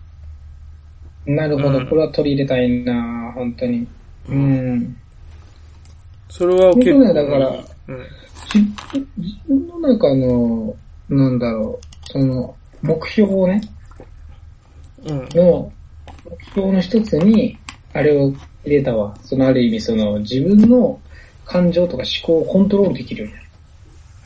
[1.26, 3.88] なるほど、うんこれは取り入れたいな本当に。
[4.30, 4.98] うん。
[6.30, 7.00] それは結構。
[7.00, 8.06] ねだからうん。
[8.54, 8.60] 自
[9.18, 10.76] 自分の中の、
[11.10, 13.62] なんだろう、その、目標をね、
[15.06, 15.18] うん。
[15.34, 15.72] の、
[16.30, 17.58] 目標の一つに、
[17.94, 19.16] あれを入れたわ。
[19.24, 21.00] そのある意味、その、自分の
[21.46, 23.48] 感情とか思考をコントロールできるようになる。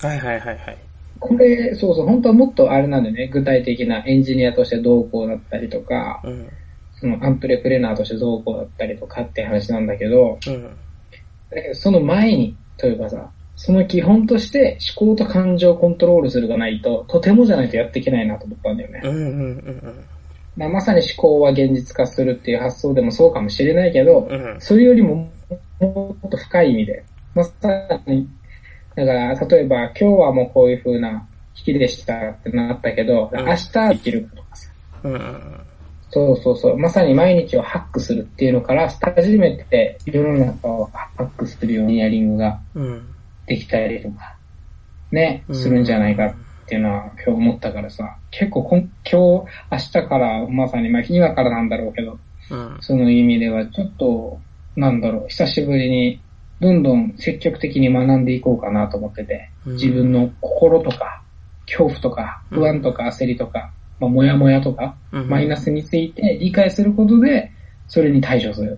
[0.01, 0.77] はいはいはいはい。
[1.19, 3.27] これ、そうそう、本当はもっとあれなんだよね。
[3.27, 6.49] 具体的なエンジニアとしてどうこうだったりとか、うん。
[6.97, 10.63] そのアンプレプレナーとしてどうこうだったりとかって話なんだけど、うん。
[10.63, 19.01] だけどその前に、というかさ、その基本として思考と感情をコントロールするがないと、とてもじゃないとやっていけないなと思ったんだよね。
[19.03, 20.05] うんうんうん
[20.57, 24.53] まあ、まさに思考は現実化するっていう発想でもそうかもしれないけど、うん。
[24.53, 24.61] うん。
[24.61, 25.29] それよりも
[25.79, 27.51] もっと深い意味で、まさ
[28.07, 28.27] に、
[28.95, 34.71] だから、例えば今日はもうこういう風な日でしたってなったけど、うん明日できるかとかさ。
[35.03, 35.61] うんうん
[36.11, 36.77] そうそうそう。
[36.77, 42.59] まさに毎日をハックするっていうのから、初めて世の中をハックするようにエンジニアリングが。
[43.45, 44.35] できたりとか、
[45.11, 46.33] ね、うんするんじゃないかっ
[46.67, 49.15] ていうのは今日思ったからさ、結構こん今日、
[49.71, 52.19] 明日からまさに、まあ今からなんだろうけど、
[52.51, 52.77] うん。
[52.81, 54.39] その意味ではちょっと、
[54.75, 56.21] なんだろう、久しぶりに
[56.59, 61.21] どんどん積極的に学んでいこうかなと思ってて、うん自分の心とか、
[61.65, 63.71] 恐怖とか、うん不安とか焦りとか、
[64.01, 67.49] まあ、もやもやとか、うんマイナスについて理解することで、
[67.87, 68.77] それに対処する、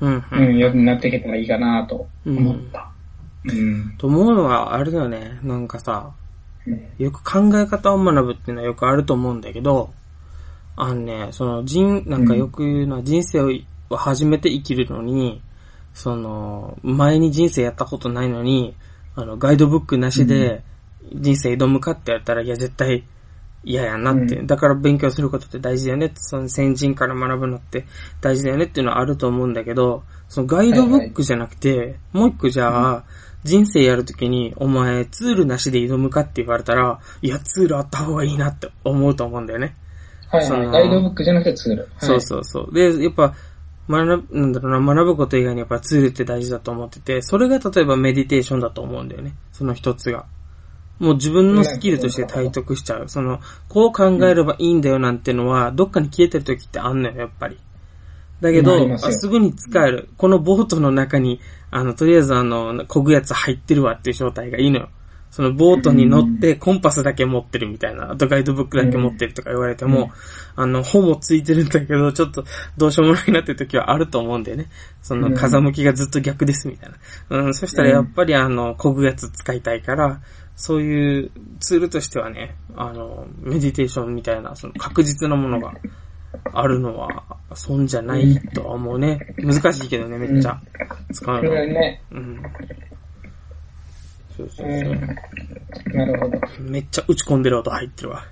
[0.00, 0.24] うん。
[0.32, 2.90] うん、ようになっていけたらいいかなと思った。
[3.44, 3.94] うん。
[3.98, 5.38] と思うのは、あれだよね。
[5.42, 6.19] なんかさ、うん
[6.98, 9.90] よく考え方を学ぶっていうのはよくあると思うんだけど、
[10.76, 13.40] あのね、その人、なんかよく言うのは人生
[13.90, 15.42] を初めて生きるのに、
[15.92, 18.74] その、前に人生やったことないのに、
[19.14, 20.62] あの、ガイドブックなしで
[21.12, 23.04] 人生挑むかってやったら、いや、絶対
[23.64, 24.36] 嫌やなって。
[24.36, 24.46] うん。
[24.46, 26.06] だから勉強することって大事だよね。
[26.06, 27.84] って、その先人から学ぶのって
[28.20, 33.04] 大事だよねっていうのはあると思うんだけど、そのガイドブックじゃなくて、もう一個じゃあ、
[33.44, 39.74] 人生やるときに、お前、ツールなしで挑むかって言われたら、いや、ツールあった方がいいなって思うと思うんだよね。
[40.28, 40.66] はいはい。
[40.68, 41.82] ガイドブックじゃなくてツール。
[41.82, 42.74] はいそうそうそう。
[42.74, 43.34] で、やっぱ、
[43.88, 49.34] 学ぶ、なんだろうな、学ぶこと以外にやっぱツールって大事だと思ってて、それが例えばメディテーションだと思うんだよね。
[49.52, 50.26] その一つが。
[51.00, 53.08] もう自分のスキルとして体得しちゃう。
[53.08, 57.58] その、こう考えればいいんだよなんてのは、どっかに消えてる時ってあんのよ、やっぱり。
[58.40, 60.08] だけど、ますぐに使える。
[60.16, 64.88] このボートの中に、あの、とりあえずあの、漕ぐやつ入ってるわっていう状態がいいのよ。
[65.30, 70.10] そのボートに乗ってコンパスだけ持ってるみたいな、あとガイドブックだけ持ってるとか言われても、
[70.56, 72.44] あの、本もついてるんだけど、ちょっと
[72.76, 74.68] どうしようもないなって時はあると思うんだよね。
[75.02, 76.90] その風向きがずっと逆ですみたい
[77.30, 77.38] な。
[77.44, 80.20] うん、そしたらやっぱりあの、漕ぐやつ使いたいから、
[80.56, 85.72] そういうツールとしてはね、あの、メディテーションみたいな、その確実なものが
[86.52, 89.18] あるのは、損じゃないとは思うね。
[89.38, 90.60] 難しいけどね、めっちゃ。
[91.12, 91.50] 使うの。
[91.50, 92.42] はね、うん。
[94.36, 94.94] そうそううそう。
[94.94, 95.96] ん。
[95.96, 96.40] なるほど。
[96.60, 98.24] めっちゃ打ち込んでる音入ってるわ。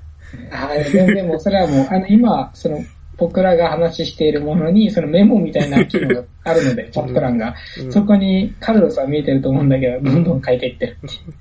[0.50, 0.90] はい。
[0.90, 2.78] 全然もう、それはもう、あの、今、その、
[3.16, 7.54] 僕らが話しているものに、そのメモみたいな機能があるので、チャット欄が。
[7.82, 11.34] うんそこにカルロスは見えてると思うんだけど、どんどん書いていってるっていう。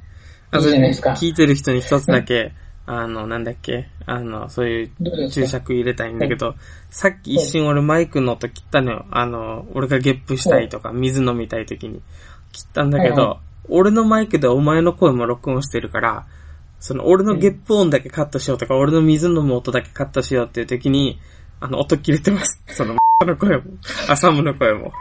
[0.49, 2.53] あいいじゃないですか聞いてる人に一つだけ、
[2.87, 6.55] あの、なんだっけ、あの、そういう注釈入れたいんだけど、
[6.89, 9.05] さっき一瞬俺マイクの音切ったのよ。
[9.11, 12.01] あの、俺がゲップしたいとか、水飲みたい時に。
[12.53, 16.25] 切ったんだけど、俺のマイクでお前の声も録音してるから、
[16.79, 21.19] その俺のゲップ音だけカットしようとか、俺の水飲む音だけカットしようっていう時に、
[21.59, 22.61] あの、音切れてます。
[22.67, 22.95] その、
[23.25, 23.63] の声も、
[24.07, 24.93] あ、サムの声も。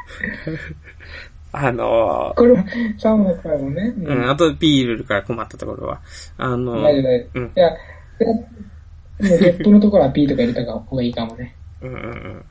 [1.58, 2.64] あのこれも、
[2.98, 3.94] サウンドの声もね。
[3.96, 6.00] ううん、あとピー入れるから困ったところは。
[6.36, 7.40] あの、大丈夫大丈夫。
[7.40, 7.70] うんいや、
[8.18, 11.56] でももうゲップのところは P とか入れた方がいいかもね。
[11.80, 12.44] うんうんうん。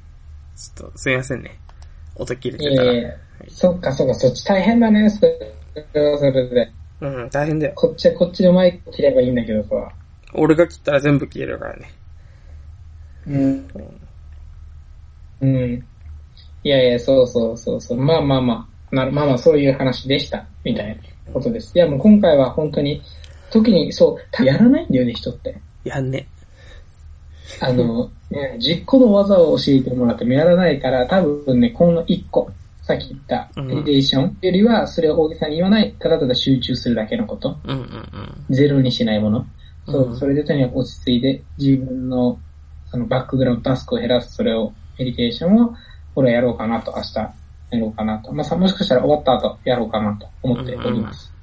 [0.56, 1.60] ちょっと、すいませんね。
[2.16, 2.94] 音切れいてたら。
[2.94, 3.12] やいや
[3.48, 5.22] そっかそっか、そっち大変だね、そ
[5.94, 6.72] れはそれで。
[7.02, 7.74] うん、大変だよ。
[7.76, 9.92] こっちはこっちのマイク切ればいいんだけどさ。
[10.34, 11.92] 俺が切ったら全部消えるからね。
[13.28, 13.68] うん。
[15.42, 15.86] うん。
[16.64, 17.98] いやいや、そうそうそうそう。
[17.98, 21.72] まあまあまあ、なまあまあそういう話でした、みたいなことです。
[21.76, 23.02] いやもう今回は本当に、
[23.52, 25.58] 時に、そう、やらないんだよね、人って。
[25.84, 26.28] やんね。
[27.62, 37.58] あの、ね、実行の技を教えてもらってもやらないから、多分ね、この一個、さっき言った、うんメディテーションよりは、それを大げさに言わない、ただただ集中するだけのこと。
[37.64, 38.56] うんうんうん。
[38.56, 39.46] ゼロにしないもの。
[39.88, 42.40] そうう、んそれでとにかく落ち着いて、自分の、
[42.90, 45.74] そのバックグラウンドタスクを減らす、それを、メディテーションを、
[46.14, 47.34] これやろうかなと、明日、
[47.72, 48.32] やろうかなと。
[48.32, 51.34] まあさ、もしかしたら終わった後、やろうかなと思っております。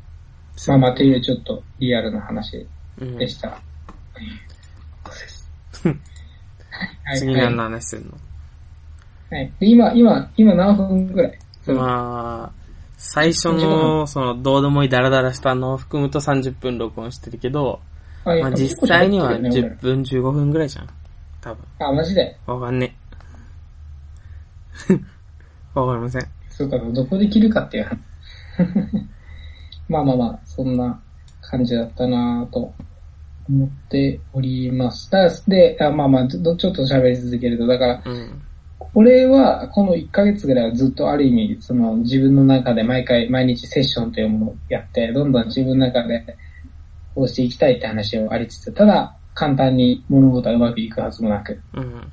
[0.69, 2.67] まあまあ、というちょっとリアルな話
[3.01, 3.59] うんでした。
[5.05, 5.51] そうです。
[5.89, 8.13] はい次何の話するの、
[9.31, 9.53] はい。
[9.61, 11.39] で今、今、今何分ぐらい？
[11.67, 12.53] まあ、
[12.97, 17.81] 最初の、その、どうでもいいダラダラしたのを含むと30分録音してるけど、
[18.25, 20.89] あ、まあ実際には結構喋ってるよね10分15分ぐらいじゃん。
[21.41, 21.65] 多分。
[21.81, 22.37] 俺あ、マジで？
[22.47, 22.97] わかんね
[24.91, 24.95] え。
[25.75, 26.27] わかりません。
[26.51, 27.99] そうか、どこで切るかっていう話。
[29.89, 31.01] まあまあまあ、そんな
[31.41, 32.73] 感じだったなぁと
[33.49, 35.11] 思っております。
[35.11, 38.43] だで、あまあまあ、ちょっとちょっと喋り続けると、だから、うん。
[38.95, 46.25] 俺はこの1ヶ月ぐらいはずっとある意味、その自分の中で毎回、毎日セッションというものをやって、どんどん自分の中で
[47.15, 52.13] こうしていきたいって話をありつつ、ただ簡単に物事はうまくいくはずもなく、うん。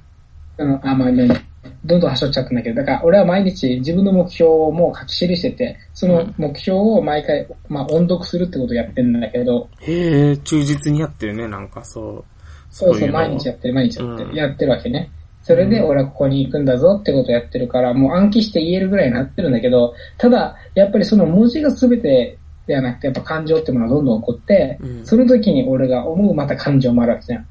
[0.58, 1.49] その、あ、まあね、
[1.86, 12.26] どんどん走っちゃったんだけど、だから俺は毎日自分の目標をもう書き記してて、その目標を毎回、まあ音読するってことをやってるんだけど、へえ、忠実にやってるね、なんかそう。
[12.70, 15.12] そうそう、毎日やってる、毎日やってる、うんやってるわけね。
[15.42, 22.38] それで俺はここに行くんだぞってことをやってるから、もう暗記して言えるぐらいになってるんだけど、ただ、やっぱりその文字が全て
[22.68, 27.48] ではなくて、やっぱ感情ってものがどんどん起こって、うんその時に俺が思うまた感情もあるわけじゃん。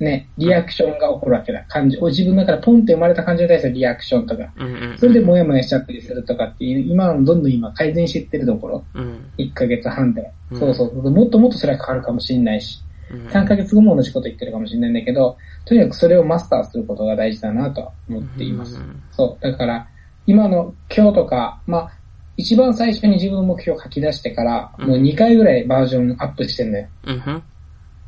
[0.00, 1.64] ね、リアクションが起こるわけだ。
[1.68, 4.98] 感情、自分の中でポンって生まれた感情に対するリアクションとか、うんうん。
[4.98, 9.30] それでモヤモヤしちゃったりするとかっていう、今のどんどん今改善していってるところ、うん。
[9.38, 10.30] 1ヶ月半で。
[10.50, 11.10] うんそうそうそう。
[11.10, 12.80] もっともっとそれはかかるかもしれないし、
[13.10, 18.76] うん3ヶ月後も同じこと言ってるかもしれないんだけど、とにかくそれをマスターすることが大事だなとは思っています。
[18.76, 19.42] うんそう。
[19.42, 19.86] だから、
[20.26, 21.90] 今の今日とか、まあ、
[22.36, 26.88] 一番最初に自分の目標を書き出してから、うんもう2回ぐらいバージョンアップしてんだよ。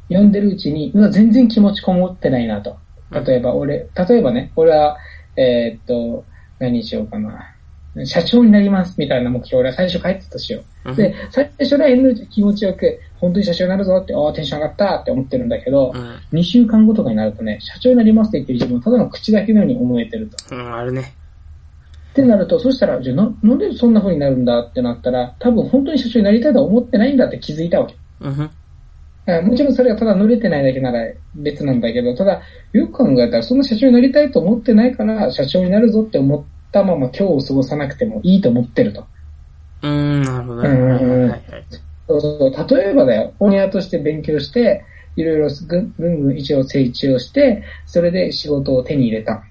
[0.08, 2.76] 読んでるうちに、全然気持ちこもってないなと。
[3.10, 4.96] 例えば俺、例えばね、俺は、
[5.36, 6.24] えーっと、
[6.58, 7.52] 何にしようかな。
[8.04, 10.90] 社長になりますみたいな目標を俺は最初書いてたとしよう。
[10.90, 16.38] うんで、最初らへんの気持ちよく、本当に社長になるぞって、ああ、テンション上がったって思ってるんだけど、うん。
[16.38, 20.54] 2週間後とかになるとね、社長になりますって言ってる自分、ただの口だけのように思えてると。
[20.54, 21.14] うん、あるね。
[22.10, 27.96] ってなると、そしたら、じゃあな、なんでそんな風になるんだってなったら、多分本当に社長になりたいとは思ってないんだって気づいたわけ。
[28.20, 28.50] うん
[29.42, 31.00] もちろんそれがただ乗れてないだけなら
[31.34, 39.06] 別なんだけど、ただ、よく考えたら、そんな社長になりたいと思ってないから、社長になるぞって思ったまま今日を過ごさなくてもいいと思ってると。
[39.82, 40.68] うーん、なるほどね。
[40.68, 41.42] うんはいはいはいはい。
[42.06, 42.78] そうそう。
[42.78, 44.84] 例えばだよ、オニアとして勉強して、
[45.16, 49.42] いろいろぐんぐん一応成長して、それで仕事を手に入れた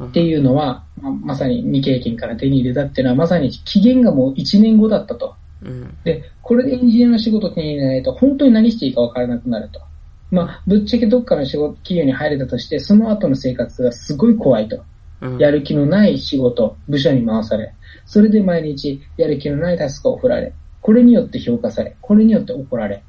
[0.00, 5.36] うんっていうのは、ままさに未経験から手に入れたっていうのは、まさに期限がもう1年後だったと。
[5.64, 5.96] うん。
[6.04, 9.80] で、これでエンジニアの仕事を手に入れないと、本当に何していいか分からなくなると。
[10.30, 14.82] まあ、ぶっちゃけどっかの仕事、企業に入れたとして、その後の生活がすごい怖いと。
[15.20, 15.38] うん。
[15.38, 17.72] やる気のない仕事、部署に回され、
[18.04, 23.02] それで毎日やる気のないタスクを振られ、これによって評価され、これによって怒られ、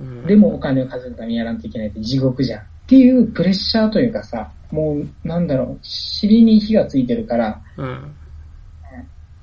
[0.00, 0.26] うん。
[0.26, 2.60] でもお金を稼ぐためにやらんといけないって地獄じゃん。
[2.60, 8.14] っていうプレッシャーというかさ、もうなんだろう、尻に火がついてるからうん。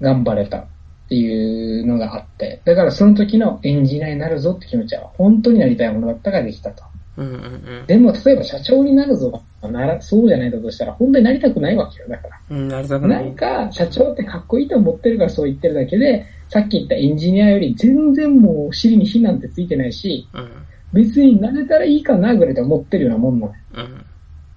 [0.01, 0.65] 頑張れた
[1.13, 6.83] っていうのがあって、だからその時のエンジニアになるぞって気持ちは本当になりたいものだったからできたと。
[7.17, 7.37] うんうんう
[7.83, 7.85] ん。
[7.85, 12.39] でも例えば社長になるぞなら、そうじゃないだとしたら本当になりたくないわけよ、だから。
[12.49, 13.19] うん、なりたくな。
[13.19, 20.49] ないんか、社長ってかっこいいと思ってるからそう言ってるだけで、さっき言ったエンジニアより全然もう尻に火なんてついてないし、うん。
[20.93, 23.51] 別に慣れたらいいかなぐらいで思ってるようなもんなの。
[23.51, 24.05] っうん。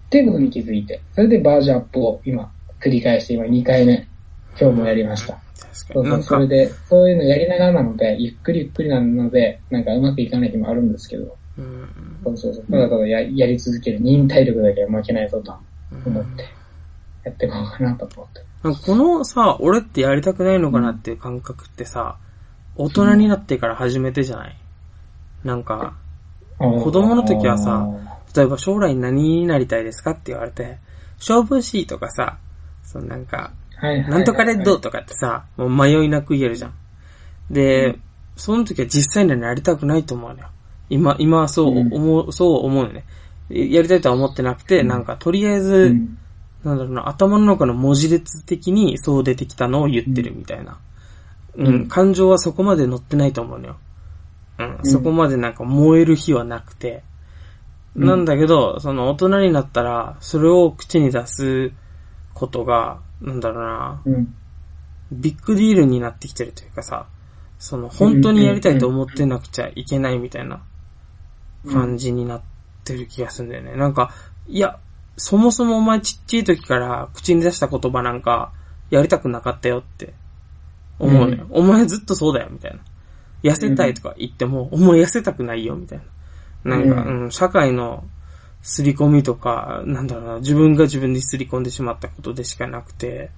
[0.08, 4.08] ていうことに気づいて、それでバージョンアップを今繰り返して今2回目、
[4.58, 5.45] 今日もやりました。
[5.60, 6.10] 確そうそう、かに。
[6.10, 6.26] なんか。
[6.26, 11.88] それ、で、そういうのやりながらなので、ゆっくりゆっくりなので、なんかうまくいかない日もあるんですけど、うん。
[12.24, 13.98] そうそうそう、ただただややり続ける。
[14.00, 15.54] 忍耐力だけは負けないぞと。
[16.04, 16.44] 思って、
[17.24, 18.42] やっていこうかなと思って。
[18.84, 22.16] このさ、俺ってやりたくないのかなっていう感覚ってさ、
[22.74, 24.56] 大人になってから初めてじゃない？
[25.44, 25.94] なんか、
[26.58, 27.86] 子供の時はさ
[28.34, 30.78] 例えば将来何になりたいですかって言われて、
[31.18, 32.38] 勝負師とかさ、
[32.82, 36.74] そのなんか、はいはいなんとかレッドとかってさ、もう迷いなく言えるじゃん。
[37.50, 37.98] で、
[38.36, 40.48] その時は実際にはなりたくないと思うのよ。
[40.88, 43.04] 今、今はそう思う、そう思うよね。
[43.48, 46.18] やりたいとは思ってなくて、なんかとりあえず、うん
[46.64, 50.78] なんだろうな、頭の中の文字列的にそう出てきたのを言ってるみたいな。
[51.54, 53.76] うん、うん感情はそこまで乗ってないと思うのよ。
[54.58, 57.02] うん、そこまでなんか燃える日はなくて。
[57.94, 61.72] うんなんだけど、その大人になったら、それを口に出す
[62.34, 64.35] ことが、なんだろうな、うん。
[65.12, 67.07] ビッグディールになってきてるというかさ、
[67.59, 70.62] その本当にやりたいと思ってなくちゃいけないみたいな
[71.70, 72.42] 感じになっ
[72.85, 73.76] てる気がするんだよね。
[73.76, 74.11] なんか、
[74.46, 74.79] いや、
[75.16, 78.52] そもそもお前ちっちゃい時から口に出した言葉なんか、
[78.90, 80.12] やりたくなかったよって
[80.98, 81.46] 思うのよ。
[81.50, 82.79] お前ずっとそうだよ、みたいな。
[83.42, 86.00] 痩せたいとか言っても、お前痩せたくないよ、みたい
[86.64, 86.76] な。
[86.76, 88.05] なんか、ううん、社会の
[88.68, 93.31] 刷り込みとか、なんだろうな、自分が自分で刷り込んでしまったことでしかなくて、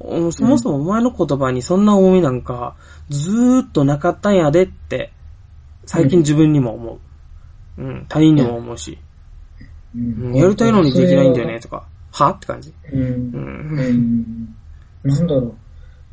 [0.00, 2.74] おそもそもお前の言葉にそんな重みなんか、
[3.08, 5.12] ずーっとなかったんやでって、
[5.86, 6.98] 最近自分にも思
[7.78, 7.82] う。
[7.82, 8.98] うん、他人にも思うし、
[9.94, 11.60] ううんん、やりたいのにできないんだよね、。
[11.60, 12.30] とか、は？
[12.30, 12.72] って感じ。
[12.92, 13.04] うんう。。
[13.04, 14.56] うんん。
[15.04, 15.54] なんだろう。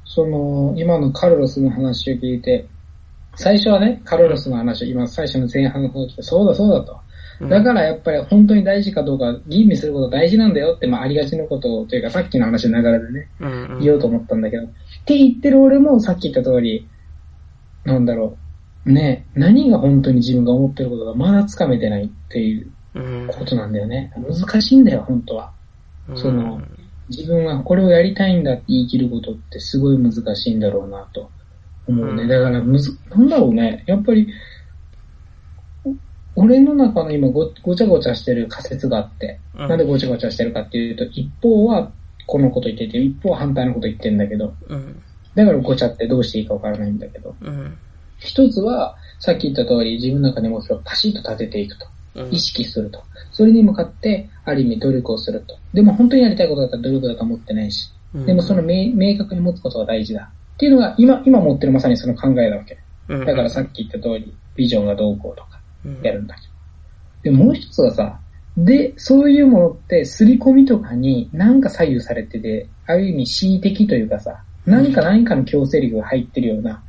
[0.06, 2.68] その、今のカルロスの話を聞いて、
[3.36, 7.00] 最初はね、カルロスの話を今最初の前半の方聞いて、そうだそうだと。
[7.40, 14.68] うんだからやっぱり本当に大事かどうか吟味すること大事なんだよって、まあありがちなことというかさっきの話の流れでね、うんうん言おうと思ったんだけど、っ
[15.06, 16.88] て言ってる俺もさっき言った通り、
[17.86, 18.38] なんだろ
[18.86, 18.92] う。
[18.92, 24.12] ね、何が本当に自分が思ってることがまだつかめてないっていううんことなんだよね。
[24.18, 25.52] 難しいんだよ、本当は。
[26.10, 26.62] うんその
[27.10, 31.32] 自分はこれをやりたいんだって言い切ることってすごい難しいんだろうなと
[31.88, 32.24] 思うね。
[32.24, 33.84] うんだからむず、なんだろうね。
[33.88, 34.32] やっぱり、お
[36.36, 41.92] 俺の中の今ごごちゃごちゃしてる仮説があって、うんなんでごちゃごちゃしてるかっていうと、一方は
[42.26, 45.02] このこと言ってて、一方は反対のこと言ってんだけど、うん。
[45.36, 47.78] だからごちゃってどうしていいかわからないんだけど、うん。
[48.20, 51.86] 一つは、さっき言った通り自分の中で目標をパシッと立てていくと。
[51.86, 51.90] うん
[52.32, 53.02] 意識すると。
[53.32, 55.58] それに向かって、ある意味努力をすると。
[55.74, 57.92] でも本当にやりたいことだったら努力だと思ってないし。
[58.14, 60.32] うんでもその明明確に持つことが大事だ。
[60.56, 62.78] っていうのが、今、今持ってるまさにその考えなわけ。
[63.08, 65.59] うんだからさっき言った通り、ビジョンがどうこうとかうん
[66.02, 66.42] やるんだけ
[67.30, 67.38] ど。
[67.38, 68.20] で、もう一つはさ、
[68.58, 76.84] で、そういうものって、刷り込みとかになんか左右されてて、ある意味恣意的というかさ、何か何かの強制力が入ってるような、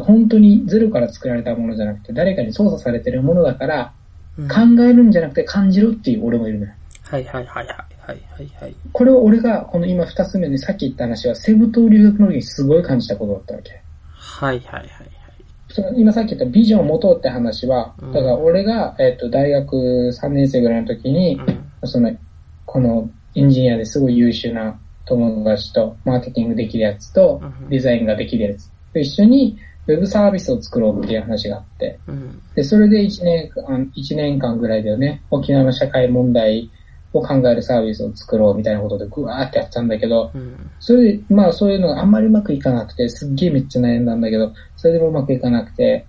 [0.00, 3.92] 本当にゼロから作られたものじゃなくて、誰かに操作されてるものだから、
[4.36, 6.72] うん考えるんじゃなくて感じろっていう俺もいるのよ。
[7.04, 8.74] はいはいはいはいはいはいはい。
[8.92, 13.80] これは俺が、この今二つ目でさっき言った話は、セブ島留学の時にすごい感じたことだったわけ。
[14.16, 15.13] はいはいはい
[15.74, 19.74] その今さっき言ったビジョンを持とうって話は、うんだから俺が、えっと大学
[20.14, 21.58] 3年生ぐらいの時に、はい。
[21.82, 22.16] その、
[22.64, 29.58] このエンジニアですごい優秀な友達と、マーケティングできるやつとうん、デザインができるやつと一緒に、
[29.88, 32.40] ウェブサービスを作ろうっていう話があって、うん。
[32.54, 36.70] で、それで1年間、一年間ぐらいだよね、沖縄の社会問題
[37.12, 40.70] を考えるサービスを作ろうみたいなことでぐわーってやってたんだけど、うん。
[40.80, 44.52] それで、まあそういうのがあんまりうまくいかなくて、すっげえめっちゃ悩んだんだけど、
[44.84, 46.04] それでもうまくいかなくて、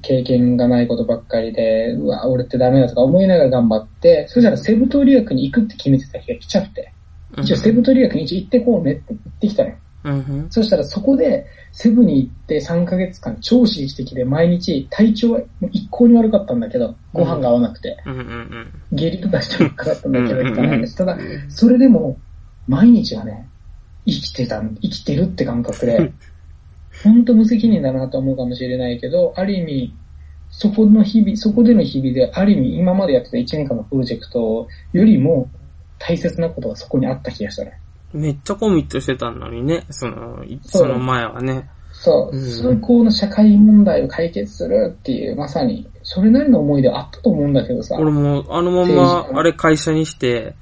[0.00, 6.92] 経験がないことばっかりで、うわ、俺ってダメだとか思いながら頑張って、そしたらセブ島留学に行くって決めてた日が来ちゃって、
[7.38, 9.76] 一応セブ島留学に一応行ってこうねって言ってきたのよ。
[10.04, 10.46] うん。
[10.50, 15.40] そしたらそこで、セブに行って3ヶ月間超刺激的で毎日体調は
[15.72, 17.96] 一向に悪かったんだけど、ご飯が合わなくて。
[18.92, 20.94] 下痢とかしてばっかだったんだけど、うん行かないです。
[20.96, 21.18] ただ、
[21.48, 22.16] それでも、
[22.68, 23.48] 毎日がね、
[24.06, 26.12] 生きてた、生きてるって感覚で、
[27.02, 29.94] 本当無責任だなと思うかもしれないけど、ある意味、
[30.50, 35.48] そこの日々、そこでの日々で、ある意味今までやってた1年間のプロジェクトよりも
[35.98, 37.80] 大切なことがそこにあった気がしたね。
[38.12, 41.70] めっちゃコミットしてたのにね、その、いその前はね。
[41.92, 47.96] そう、うん最高の社会問題を解決するっていう、まさに、それなりの思いであったと思うんだけどさ。
[47.98, 50.54] 俺もあのまま、あれ会社にして、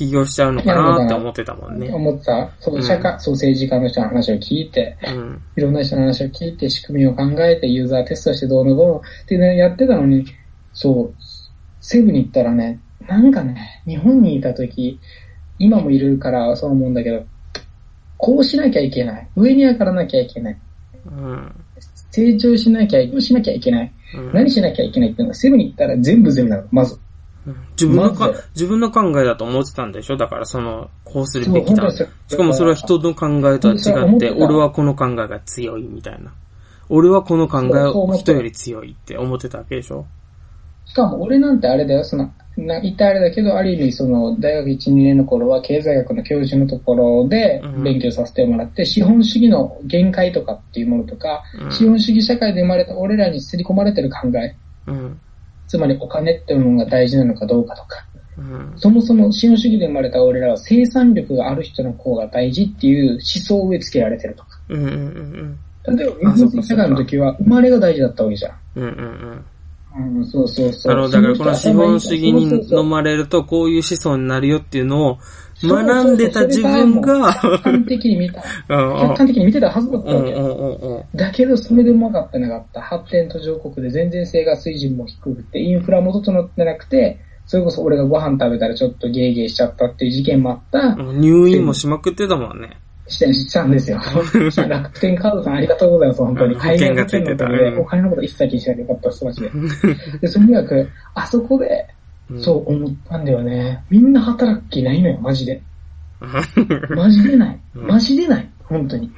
[0.00, 1.90] 起業しちゃうのかなって思ってたもんね。
[1.92, 5.42] 思ってた、そうう、ん社会、そう、政治家の人の話を聞いて、うん。
[5.56, 10.24] いろんな人の話を聞いて、仕組みを考えて、ユーザーテストしてどうのどうのっていうのをやってたのに、
[10.72, 11.14] そう、
[11.82, 14.98] セブに行ったらね、なんかね、日本にいた時、
[15.58, 17.26] 今もいるからそう思うんだけど、
[18.16, 19.28] こうしなきゃいけない。
[19.36, 20.58] 上に上がらなきゃいけない。
[21.04, 21.54] うん。
[22.10, 23.92] 成長しなきゃ、こうしなきゃいけない。
[24.14, 26.98] うん何しなきゃいけないっていうのが、セブに行ったら全部全部なの、まず。
[27.72, 30.16] 自分のか自分の考えだと思ってたんでしょ？
[30.16, 31.90] だからその、こうするべきだ。
[31.90, 36.32] しかもそれは人の考えとは違って、俺はこの考えが強いみたいな。
[36.88, 40.06] 俺はこの考えを人より強いって思ってたわけでしょ？
[40.84, 47.84] しかも俺なんてあれだよ、その、な言ったらあれだけど、ある意味その、大学1、2年の頃は経済学の教授のところでうん。
[47.84, 51.72] 勉強させてもらって、資本主義の限界とかっていうものとか、うん。
[51.72, 54.56] 資本主義社会で生まれた俺らに刷り込まれてる考え、
[54.88, 55.20] うん。
[55.70, 58.04] つまりお金っていうものが大事なのかどうかとか、
[58.36, 58.72] うん。
[58.76, 64.48] そもそも資本主義で生まれた俺らは生産力がある人の方が大事っていう思想を植え付けられてるとか。
[64.68, 64.82] うん。
[64.82, 65.58] うん。
[65.86, 65.96] うん。
[65.96, 68.54] 例えば、日本社会の時は生まれが大事だったわけじゃん。
[68.74, 68.84] うん。
[68.84, 70.16] うん。
[70.18, 70.92] うん、そうそうそう。
[70.92, 71.22] なるほど。
[71.22, 75.18] だからこの資本主義にそうそうそう飲まれるとこういう思想になるよっていうのを
[75.62, 78.42] 学んでた自分が、客観的に見た。
[78.68, 81.18] うん客観的に見てたはずだったわけ。
[81.18, 82.80] だけど、それでも分かってなかった。
[82.80, 92.70] 発展途上国で全然生活水準も低くて、インフラも整ってなくて、それこそ俺がご飯食べたらちょっとゲーゲーしちゃったっていう事件もあった、入院もしまくってたもんね。
[93.10, 93.98] したんですよ。
[94.68, 96.54] 楽天カードさんありがとうございます、本当に。
[96.54, 99.50] うん海外保険のおかお金のこと一切気にしなよかったです、マジで。
[100.20, 101.86] で、それにはく、あそこで、
[102.38, 103.82] そう思ったんだよね。
[103.90, 105.60] みんな働く気ないのよ、マジで。
[106.94, 107.60] マジでない。
[107.74, 108.48] うんマジでない。
[108.64, 109.10] 本当に。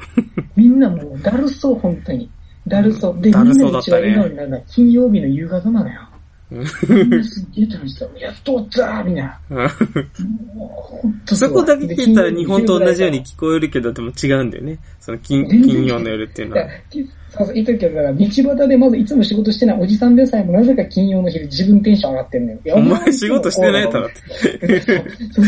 [0.56, 2.30] みんなもう、だるそう、本当に。
[2.66, 3.20] だるそう。
[3.20, 6.00] で、みんな一番笑顔になるのは金曜日の夕方なのよ。
[6.88, 8.18] みんなすっげえ楽しそう。
[8.18, 9.40] やっとったーみたいな。
[11.26, 14.78] そこだけ聞いたら日本と同じようにで聞こえるけど、でも違うんだよね。
[15.00, 16.66] その金、金曜の夜っていうのは。
[17.32, 22.58] 金そうそう、言っとくけど、だから道端でまずいつも仕事してないおじさんでさえもなぜか金曜の昼自分テンション上がってんのよ。
[22.64, 24.06] いやお前仕事してないだろ。
[24.06, 24.10] っ
[24.60, 24.80] て。
[24.80, 25.04] そう。
[25.32, 25.46] そう。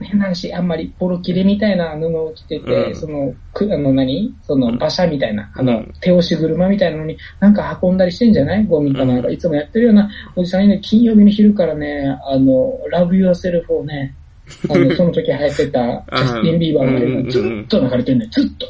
[0.00, 2.96] 変な話、あんまりボロ切れみたいな布を着てて、うん。
[2.96, 4.34] その、く、あの何？
[4.42, 5.92] その馬車みたいな、あの、うん。
[6.00, 8.64] 手押し車みたいなのに、なんか運んだりしてんじゃない？
[8.64, 9.34] ゴミかなんか、うん。
[9.34, 14.14] いつもやってるようなおじさんにね、金曜日の昼からね、あの、ラブユアセルフをね、
[14.70, 18.66] あの、 その時流行ってた、ジャスティン・ビーバーの映画ずっと流れてんのよ、ずっと。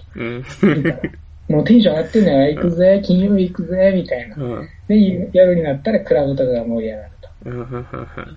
[1.48, 1.56] うん。
[1.56, 4.36] もうテンション上がってんのよ、行くぜ、金曜日行くぜ、みたいな。
[4.36, 4.68] うん。
[4.88, 7.28] で、夜になったらクラブとかが盛り上がると。
[7.50, 7.86] うん。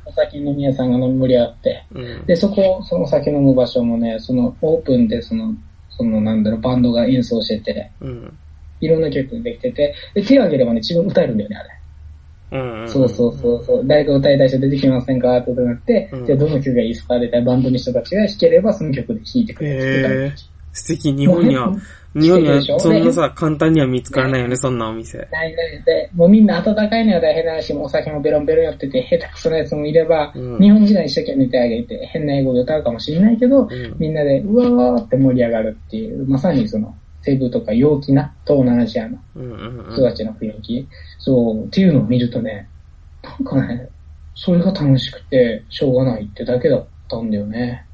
[0.06, 1.84] お酒飲み屋さんが盛り上がって。
[1.94, 2.26] うん。
[2.26, 5.54] で、そこ、そのお酒飲む場所もね、そのオープンで、その、
[5.90, 8.38] そのなんだろう、バンドが演奏してて、うん。
[8.80, 11.70] いろんな曲できてて、で、手を挙げればね、自分歌えるんだよね、あれ。
[12.82, 12.90] うん。
[12.90, 13.84] そうそうそうそう。
[13.86, 15.38] 誰か歌いたい人出てきませんか？
[15.38, 17.18] ってことになって、うんじゃあどの曲がいいですか？
[17.18, 20.51] で、バンドの人たちが弾ければその曲で弾いてくれるって。
[20.74, 21.14] 素敵。
[21.14, 21.74] 日本には、
[22.14, 25.18] 日本にはそんなさ、簡単には見つからないよね、そんなお店。
[25.32, 39.18] ないないで、もうみんな温かいのは大変な話もお酒もベロンベロンやってて、下手くそなやつもいれば、うん日本人は一生懸命手あげて、変な英語で歌うかもしれないけど、うんみんなで、うわーって盛り上がるっていう、まさにその、セブとか陽気な東南アジアの
[39.94, 40.88] 人たちの雰囲気、
[41.20, 42.68] そう、っていうのを見るとね、
[43.24, 43.88] なんかね、
[44.36, 47.86] それが楽しくて、しょうがないってだけだったんだよね。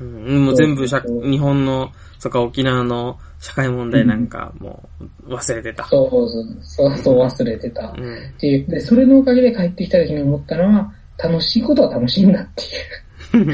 [0.00, 0.24] うん。
[0.24, 0.44] うん。
[0.46, 4.88] もう全部日本の、そっか、沖縄の社会問題なんか、も
[5.26, 5.84] う、忘れてた。
[5.84, 7.94] そうそうそう、そう忘れてた。
[7.96, 8.14] うん。
[8.14, 13.08] っていう、で、それのおかげで帰ってきた時に思ったのは、楽しいことは楽しいんだっていう。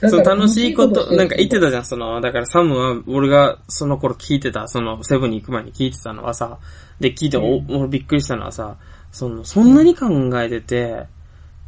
[0.00, 6.58] で、その楽しいこと、なんか言ってたじゃん、その、だからサムは、俺がその頃聞いてた、その、セブンに行く前に聞いてたのはさ、
[7.00, 8.76] で、聞いて、お、俺びっくりしたのはさ、
[9.12, 10.06] その、そんなに考
[10.40, 11.04] えてて、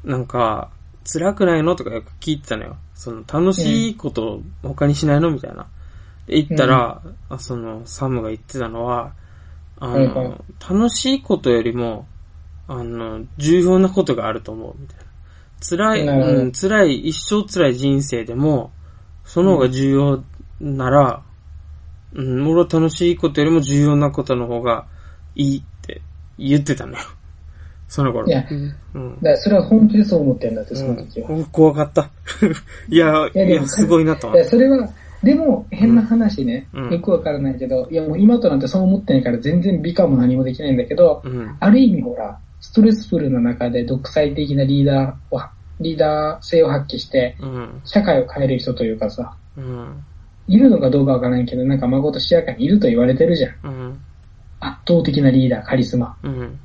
[0.04, 0.70] なんか、
[1.10, 2.76] 辛くないのとかよく聞いてたのよ。
[2.94, 5.66] その、楽しいこと他にしないのみたいな。
[6.28, 9.12] で、言ったら、あその、サムが言ってたのは、
[9.80, 12.06] あの、楽しいことよりも、
[12.68, 15.04] あの、重要なことがあると思う、みたいな。
[15.60, 18.70] 辛い、うん、辛い、一生辛い人生でも、
[19.24, 20.24] その方が重要
[20.60, 21.22] なら、
[22.14, 24.86] うん、俺は楽しいことよりも重要なことの方が
[25.34, 26.00] いいって
[26.38, 26.98] 言ってたのよ。
[27.88, 28.26] その頃。
[28.26, 28.74] いやうん。
[28.94, 31.30] うんだからそれは本気でそう思ってんだって、その時は。
[31.30, 32.10] うん怖かった。
[32.88, 34.44] いや、いいやすごいなと思って。
[34.44, 34.88] でそれは、
[35.22, 41.56] でも、変な話ね、うんよくわからないけど、いやもう今となんてそう思ってないから全然美化も何もできないんだけど、うん。
[41.58, 45.40] ある意味ほら、ストレスフルな中で独裁的なリーダーを、
[45.80, 47.80] リーダー性を発揮して、うん。
[47.84, 50.04] 社会を変える人というかさ、うん。
[50.46, 53.54] いるのかどうかわからないけど、なんか誠しやかにいると言われてるじゃん。
[53.64, 54.00] うん。
[54.60, 56.16] 圧倒的なリーダー、カリスマ。
[56.22, 56.58] うん。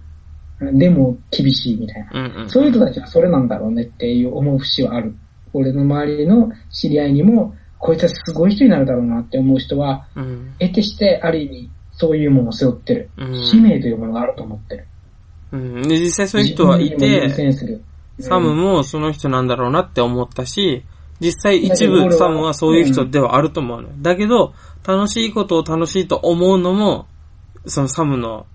[0.78, 2.42] でも厳しいみたいな。
[2.44, 2.50] うん。
[2.50, 5.16] そういう人たちはそれなんだろうねっていう思う節はある。
[5.54, 10.56] 俺の周りの知り合いにも、こいつはすごい人になるだろうなって思う人は、うん。
[10.58, 13.10] 得てしてある意味、そういうものを背負ってる。
[13.18, 14.88] うん使命というものがあると思ってる。
[15.52, 15.82] うん。
[15.82, 17.30] で、実際そういう人はいて。
[18.22, 20.86] サムもその人なんだろうなって思ったし、
[21.20, 23.94] 実際一部サムはそういう人ではあると思うのよ。
[24.02, 24.54] だけど、
[24.88, 27.08] 楽しいことを楽しいと思うのも、
[27.66, 28.46] そのサムの、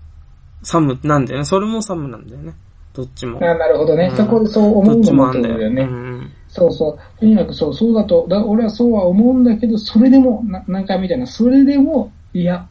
[0.63, 1.45] サムなんだよね。
[1.45, 2.55] それもサムなんだよね。
[2.93, 3.39] どっちも。
[3.41, 4.07] あなるほどね。
[4.11, 5.55] うんそこでそう思うのももあんだよ。
[5.55, 5.81] ってことだよね。
[5.83, 7.19] うんそうそう。
[7.19, 12.67] とにかくそう、そうだと、だ俺はそうは思うんだけど、それでも、な何回みたいな、それでも、いや、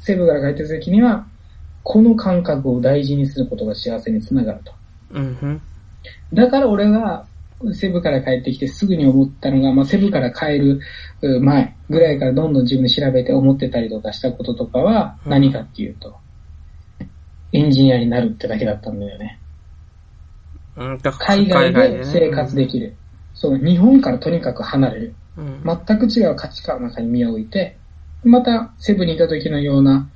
[0.00, 1.24] セブから帰ってる時には、
[1.84, 4.72] この感覚を大事にすることが幸せにつながると。
[5.12, 5.38] うん。
[5.40, 5.62] うん。
[6.32, 7.24] だから俺が、
[7.72, 10.80] セブから帰ってきてすぐに思ったのが、まあ、セブから帰る
[11.22, 16.14] う前ぐらいからどんどん自分で調べて思ってたりとかしたこととかはうん何かっていうと、
[17.52, 19.38] エンジニアになるってだけだったんだよね。
[20.76, 22.96] 海外でね生活できる。
[23.34, 25.14] そう、日本からとにかく離れる。
[25.36, 25.62] うん。
[25.64, 27.76] 全く違う価値観の中に身を置いて、
[28.22, 30.08] またセブにいた時のような、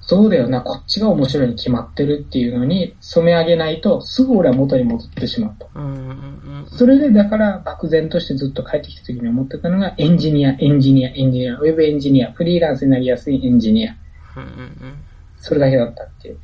[0.00, 5.68] そうだよな、こっちが面白いに決まってるっていうのに染め上げないと、すぐ俺は元に戻ってしまうと。
[6.76, 13.96] それで、だから、漠然としてずっと帰ってきた時に思ってたのが、エンジニア、エンジニア、エンジニア、ウェブエンジニア、フリーランスになりやすいエンジニア。
[15.40, 16.38] それだけだったっていう。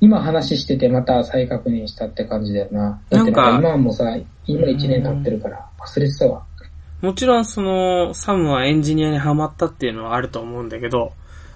[0.00, 3.00] 今話しててまた再確認したって感じだよな。
[3.08, 4.04] だってなんかなんか今はもうさ、
[4.46, 6.42] 今1年経ってるから忘れてたわ。
[7.00, 11.12] もちろんその、サムはエンジニアにハマったっていうのはあると思うんだけど、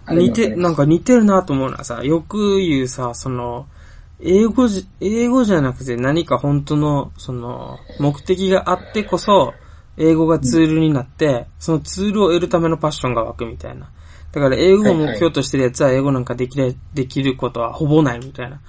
[0.09, 3.67] 似て、なんか似てるなと思うのはさ、よく言うさ、その、
[4.21, 9.55] 英語じ、英語じゃなくて何か本当の、その、目的があってこそ、
[9.97, 13.89] 英語がツールになって、そのツールを得るためのパッションが湧くみたいな。
[14.33, 18.61] だから英語を目標としてるやつは英語なんかできる、できることはほぼないみたいな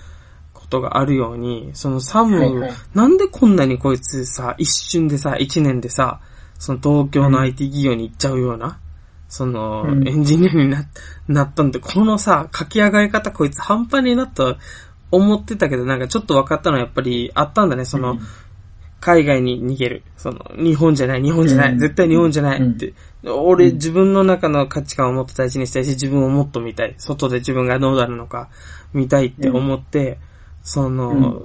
[0.53, 2.71] ことがあるように、そのサム、はいはい。
[2.93, 6.19] なんでこんなにこいつさ、一瞬でさ、一年でさ、
[6.57, 8.79] その東京の IT 企業に行っちゃうような、
[9.27, 10.07] その、うん。
[10.07, 10.85] エンジニアにな
[11.27, 14.57] なったんで、このさ、書き上がり方こいつ半端になと
[15.11, 18.19] 思ってたけど、なんかちょっと分かったのはやっぱりあったんだね、その、うん
[19.01, 20.03] 海外に逃げる。
[20.15, 22.93] その、日本じゃない、日本じゃない、うん絶対日本じゃないって。
[23.25, 26.93] 俺、自分の中の価値観をもっと大事にしたいし、自分をもっと見たい。
[26.97, 28.49] 外で自分がどうなるのか
[28.93, 30.19] 見たいって思って、
[30.61, 31.41] その、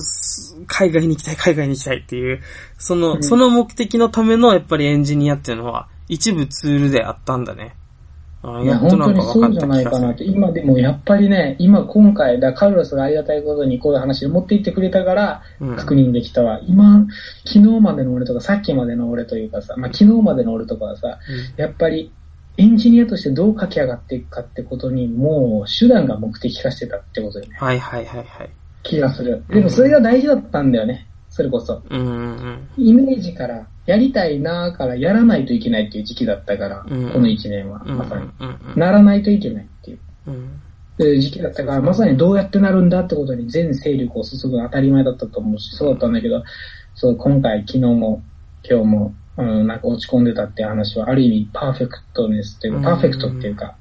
[0.00, 2.42] す海外に行きたい、海外に行きたいっていう、
[2.76, 7.76] その、うんその目的のためのやっぱりエンジニアっていうのは、一部ツールであったんだね。
[8.48, 9.84] あいや、本当にそうじゃない。
[9.84, 10.24] かなって。
[10.24, 16.60] 今でもやっぱりね、今今回、だカルロスがありがたいことにこういう話で持っていってくれたから、うん確認できたわ。
[16.66, 17.06] 今、
[17.44, 21.18] 昨日までの俺とか、さっきまでの俺というかさ、まあ、昨日までの俺とかはさ、
[21.56, 22.12] やっぱり
[22.56, 28.50] エンジニアとしてどう駆け上がっていくかってことに、もう手段が目的化してたってことでね、はいはいはいはい。
[28.82, 29.42] 気がする。
[29.48, 31.06] でもそれが大事だったんだよね。
[31.36, 31.82] それこそ。
[31.90, 38.22] うんうんイメージから、やりたいなーからやらないといけないっていう時期だったから、うんこの1年は、まさに。
[38.40, 39.98] うんならないといけないっていう。
[40.28, 40.62] うん
[40.96, 46.42] で時期だったから、まさにどうやってなるんだってことに全勢力を注ぐのは当たり前だったと思うし、そうだったんだけど、
[46.94, 48.22] そう、今回、昨日も、
[48.66, 53.76] 今日も、うん、なんか落ち込んでたっていう話は、ある意味、パーフェクトネスっていうか、うんパーフェクトっていうか、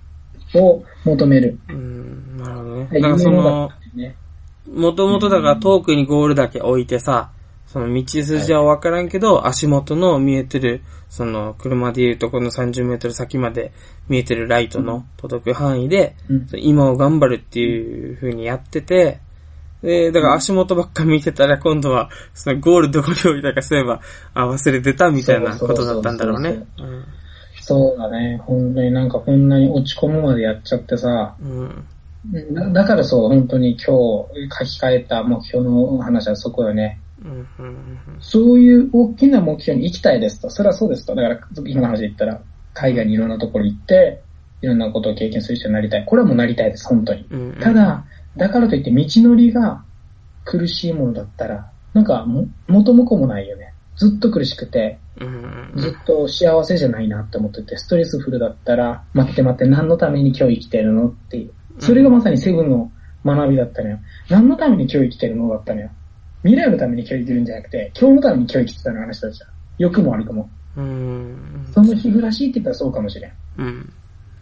[0.55, 1.57] を求める。
[1.69, 2.37] うん。
[2.37, 2.87] なるほどね。
[2.91, 4.15] はいだからそ夢だのっ、たんだよね。
[4.73, 7.29] もともとだから遠くにゴールだけ置いてさ、
[7.67, 13.71] その道筋はわからんけど、足元の見えてる、その車でいうとこの30メートル先まで
[14.07, 19.19] 見えてるライトの届く範囲で、うん今を頑張るっていう風にやってて、
[19.81, 24.01] で、だから足元ばっか見てたら今度は、そのゴールどこに置いたかそういえば、
[24.33, 26.65] あ、忘れてたみたいなことだったんだろうね。
[27.61, 28.39] そうだね。
[28.45, 32.73] 本当になんかこんなに落ち込むまでやっちゃってさ、うん。
[32.73, 36.99] だからそう、本当に今日書き換えた目標の話はそこよね。
[37.25, 37.65] うん。
[37.65, 37.77] うん。
[38.19, 40.49] そういう大きな目標に行きたいですと。
[40.49, 41.15] それはそうですと。
[41.15, 42.41] だから、今の話で言ったら、
[42.73, 44.21] 海外にいろんなところ行って、
[44.61, 46.05] いろんなことを経験する人になりたい。
[46.05, 47.25] これはもうなりたいです、本当に。
[47.29, 47.57] うん。
[47.59, 48.05] ただ、
[48.37, 49.83] だからといって道のりが
[50.43, 53.73] 苦しいものだったら、なんかも、元も子もないよね。
[53.95, 55.71] ずっと苦しくて、うん。
[55.77, 61.51] ずっと幸せじゃないなって思ってて、ストレスフルだったら、待って待って、何のために今日生きてるのっていう。
[61.79, 62.91] それがまさにセブンの
[63.25, 63.99] 学びだったのよ。
[64.29, 65.89] 何のために今日生きてるのだったのよ。
[66.45, 69.49] 未来のために今日生きてるんじゃなくて、今日のために今日生きてたの話だじゃん。
[69.79, 70.47] 良くも悪くも。
[70.77, 71.67] うん。
[71.73, 73.31] その日暮らしって言ったらそうかもしれん。
[73.57, 73.93] うん。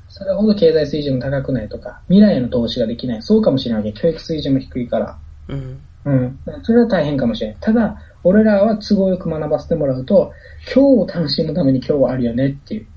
[0.09, 3.21] それほど経済水準も高くないとか、未来への投資ができない。
[3.21, 3.97] そうかもしれないわけ。
[3.97, 5.17] 教育水準も低いから。
[5.47, 5.79] うん。
[6.03, 6.39] うん。
[6.63, 7.55] それは大変かもしれん。
[7.61, 10.33] ただ、俺らは都合よく学ばせてもらうと、
[10.75, 12.87] 今日を楽しむために今日はあるよねっていう。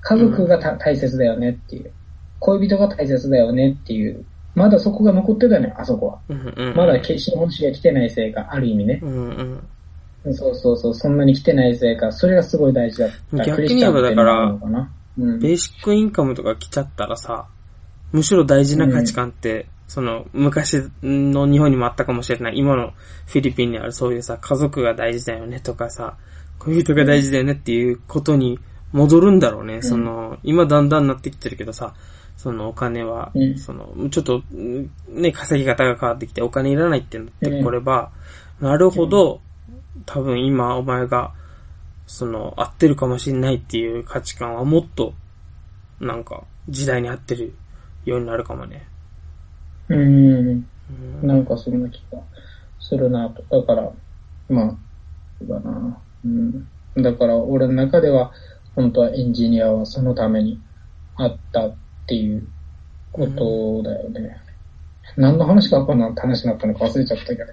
[0.00, 1.92] 家族がた大切だよねっていう。
[2.38, 4.24] 恋人が大切だよねっていう。
[4.54, 6.18] まだそこが残ってたのよ、あそこは。
[6.28, 6.74] うん。
[6.76, 9.00] まだ資本主義が来てないせいか、ある意味ね。
[9.02, 9.60] うん。
[10.24, 10.34] うん。
[10.34, 13.44] そうそうそう、そんなに来てないせいか、それがすごい大事だった。
[13.44, 14.56] 逆に言えばだから
[15.16, 15.38] うん。
[15.38, 17.46] ベーシックインカムとか来ちゃったらさ、
[18.12, 22.92] むしろ大事な価値観って、その、昔の日本にもあったかもしれない、今の
[23.26, 26.16] フィリピンにあるそういうさ、家族が大事だよねとかさ、
[26.58, 28.58] 恋人が大事だよねっていうことに
[28.92, 29.82] 戻るんだろうね。
[29.82, 31.94] その、今だんだんなってきてるけどさ、
[32.44, 38.10] そのお金は、うんその、ちょっと、んね、稼ぎ方が変わってきてお金いらないってなってこれば、
[38.60, 39.40] なるほど、
[40.04, 41.32] 多分今お前が、
[42.06, 45.14] その、合ってるかもしれないっていう価値観はもっと、
[46.00, 47.54] なんか、時代に合ってる
[48.04, 48.86] ようになるかもね。
[49.88, 49.98] うん。
[49.98, 50.02] う
[51.22, 52.18] んなんかそんな気が
[52.78, 53.42] するなと。
[53.58, 53.90] だから、
[54.50, 54.76] まあ、
[55.38, 55.98] そうだな。
[56.26, 56.68] うん。
[57.02, 58.32] だから俺の中では、
[58.74, 60.60] 本当はエンジニアはそのために
[61.16, 61.70] あった
[62.04, 62.46] っていう
[63.12, 64.40] ことだよね。
[65.16, 67.44] 何の話かこんな話になったのか忘れちゃったけど。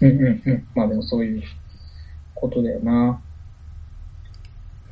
[0.00, 0.68] うんうんうん。
[0.74, 1.42] まあでもそういう
[2.34, 3.20] ことだよな。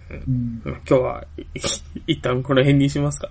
[0.09, 1.43] うん、今日は、い
[2.07, 3.31] 一旦この辺にしますか。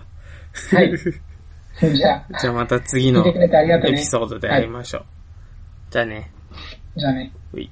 [0.73, 0.91] はい。
[1.95, 5.05] じゃあ、じゃあまた次のエピソードで会いましょう。
[5.89, 6.31] じゃあね。
[6.95, 7.31] じゃあね。
[7.53, 7.69] うい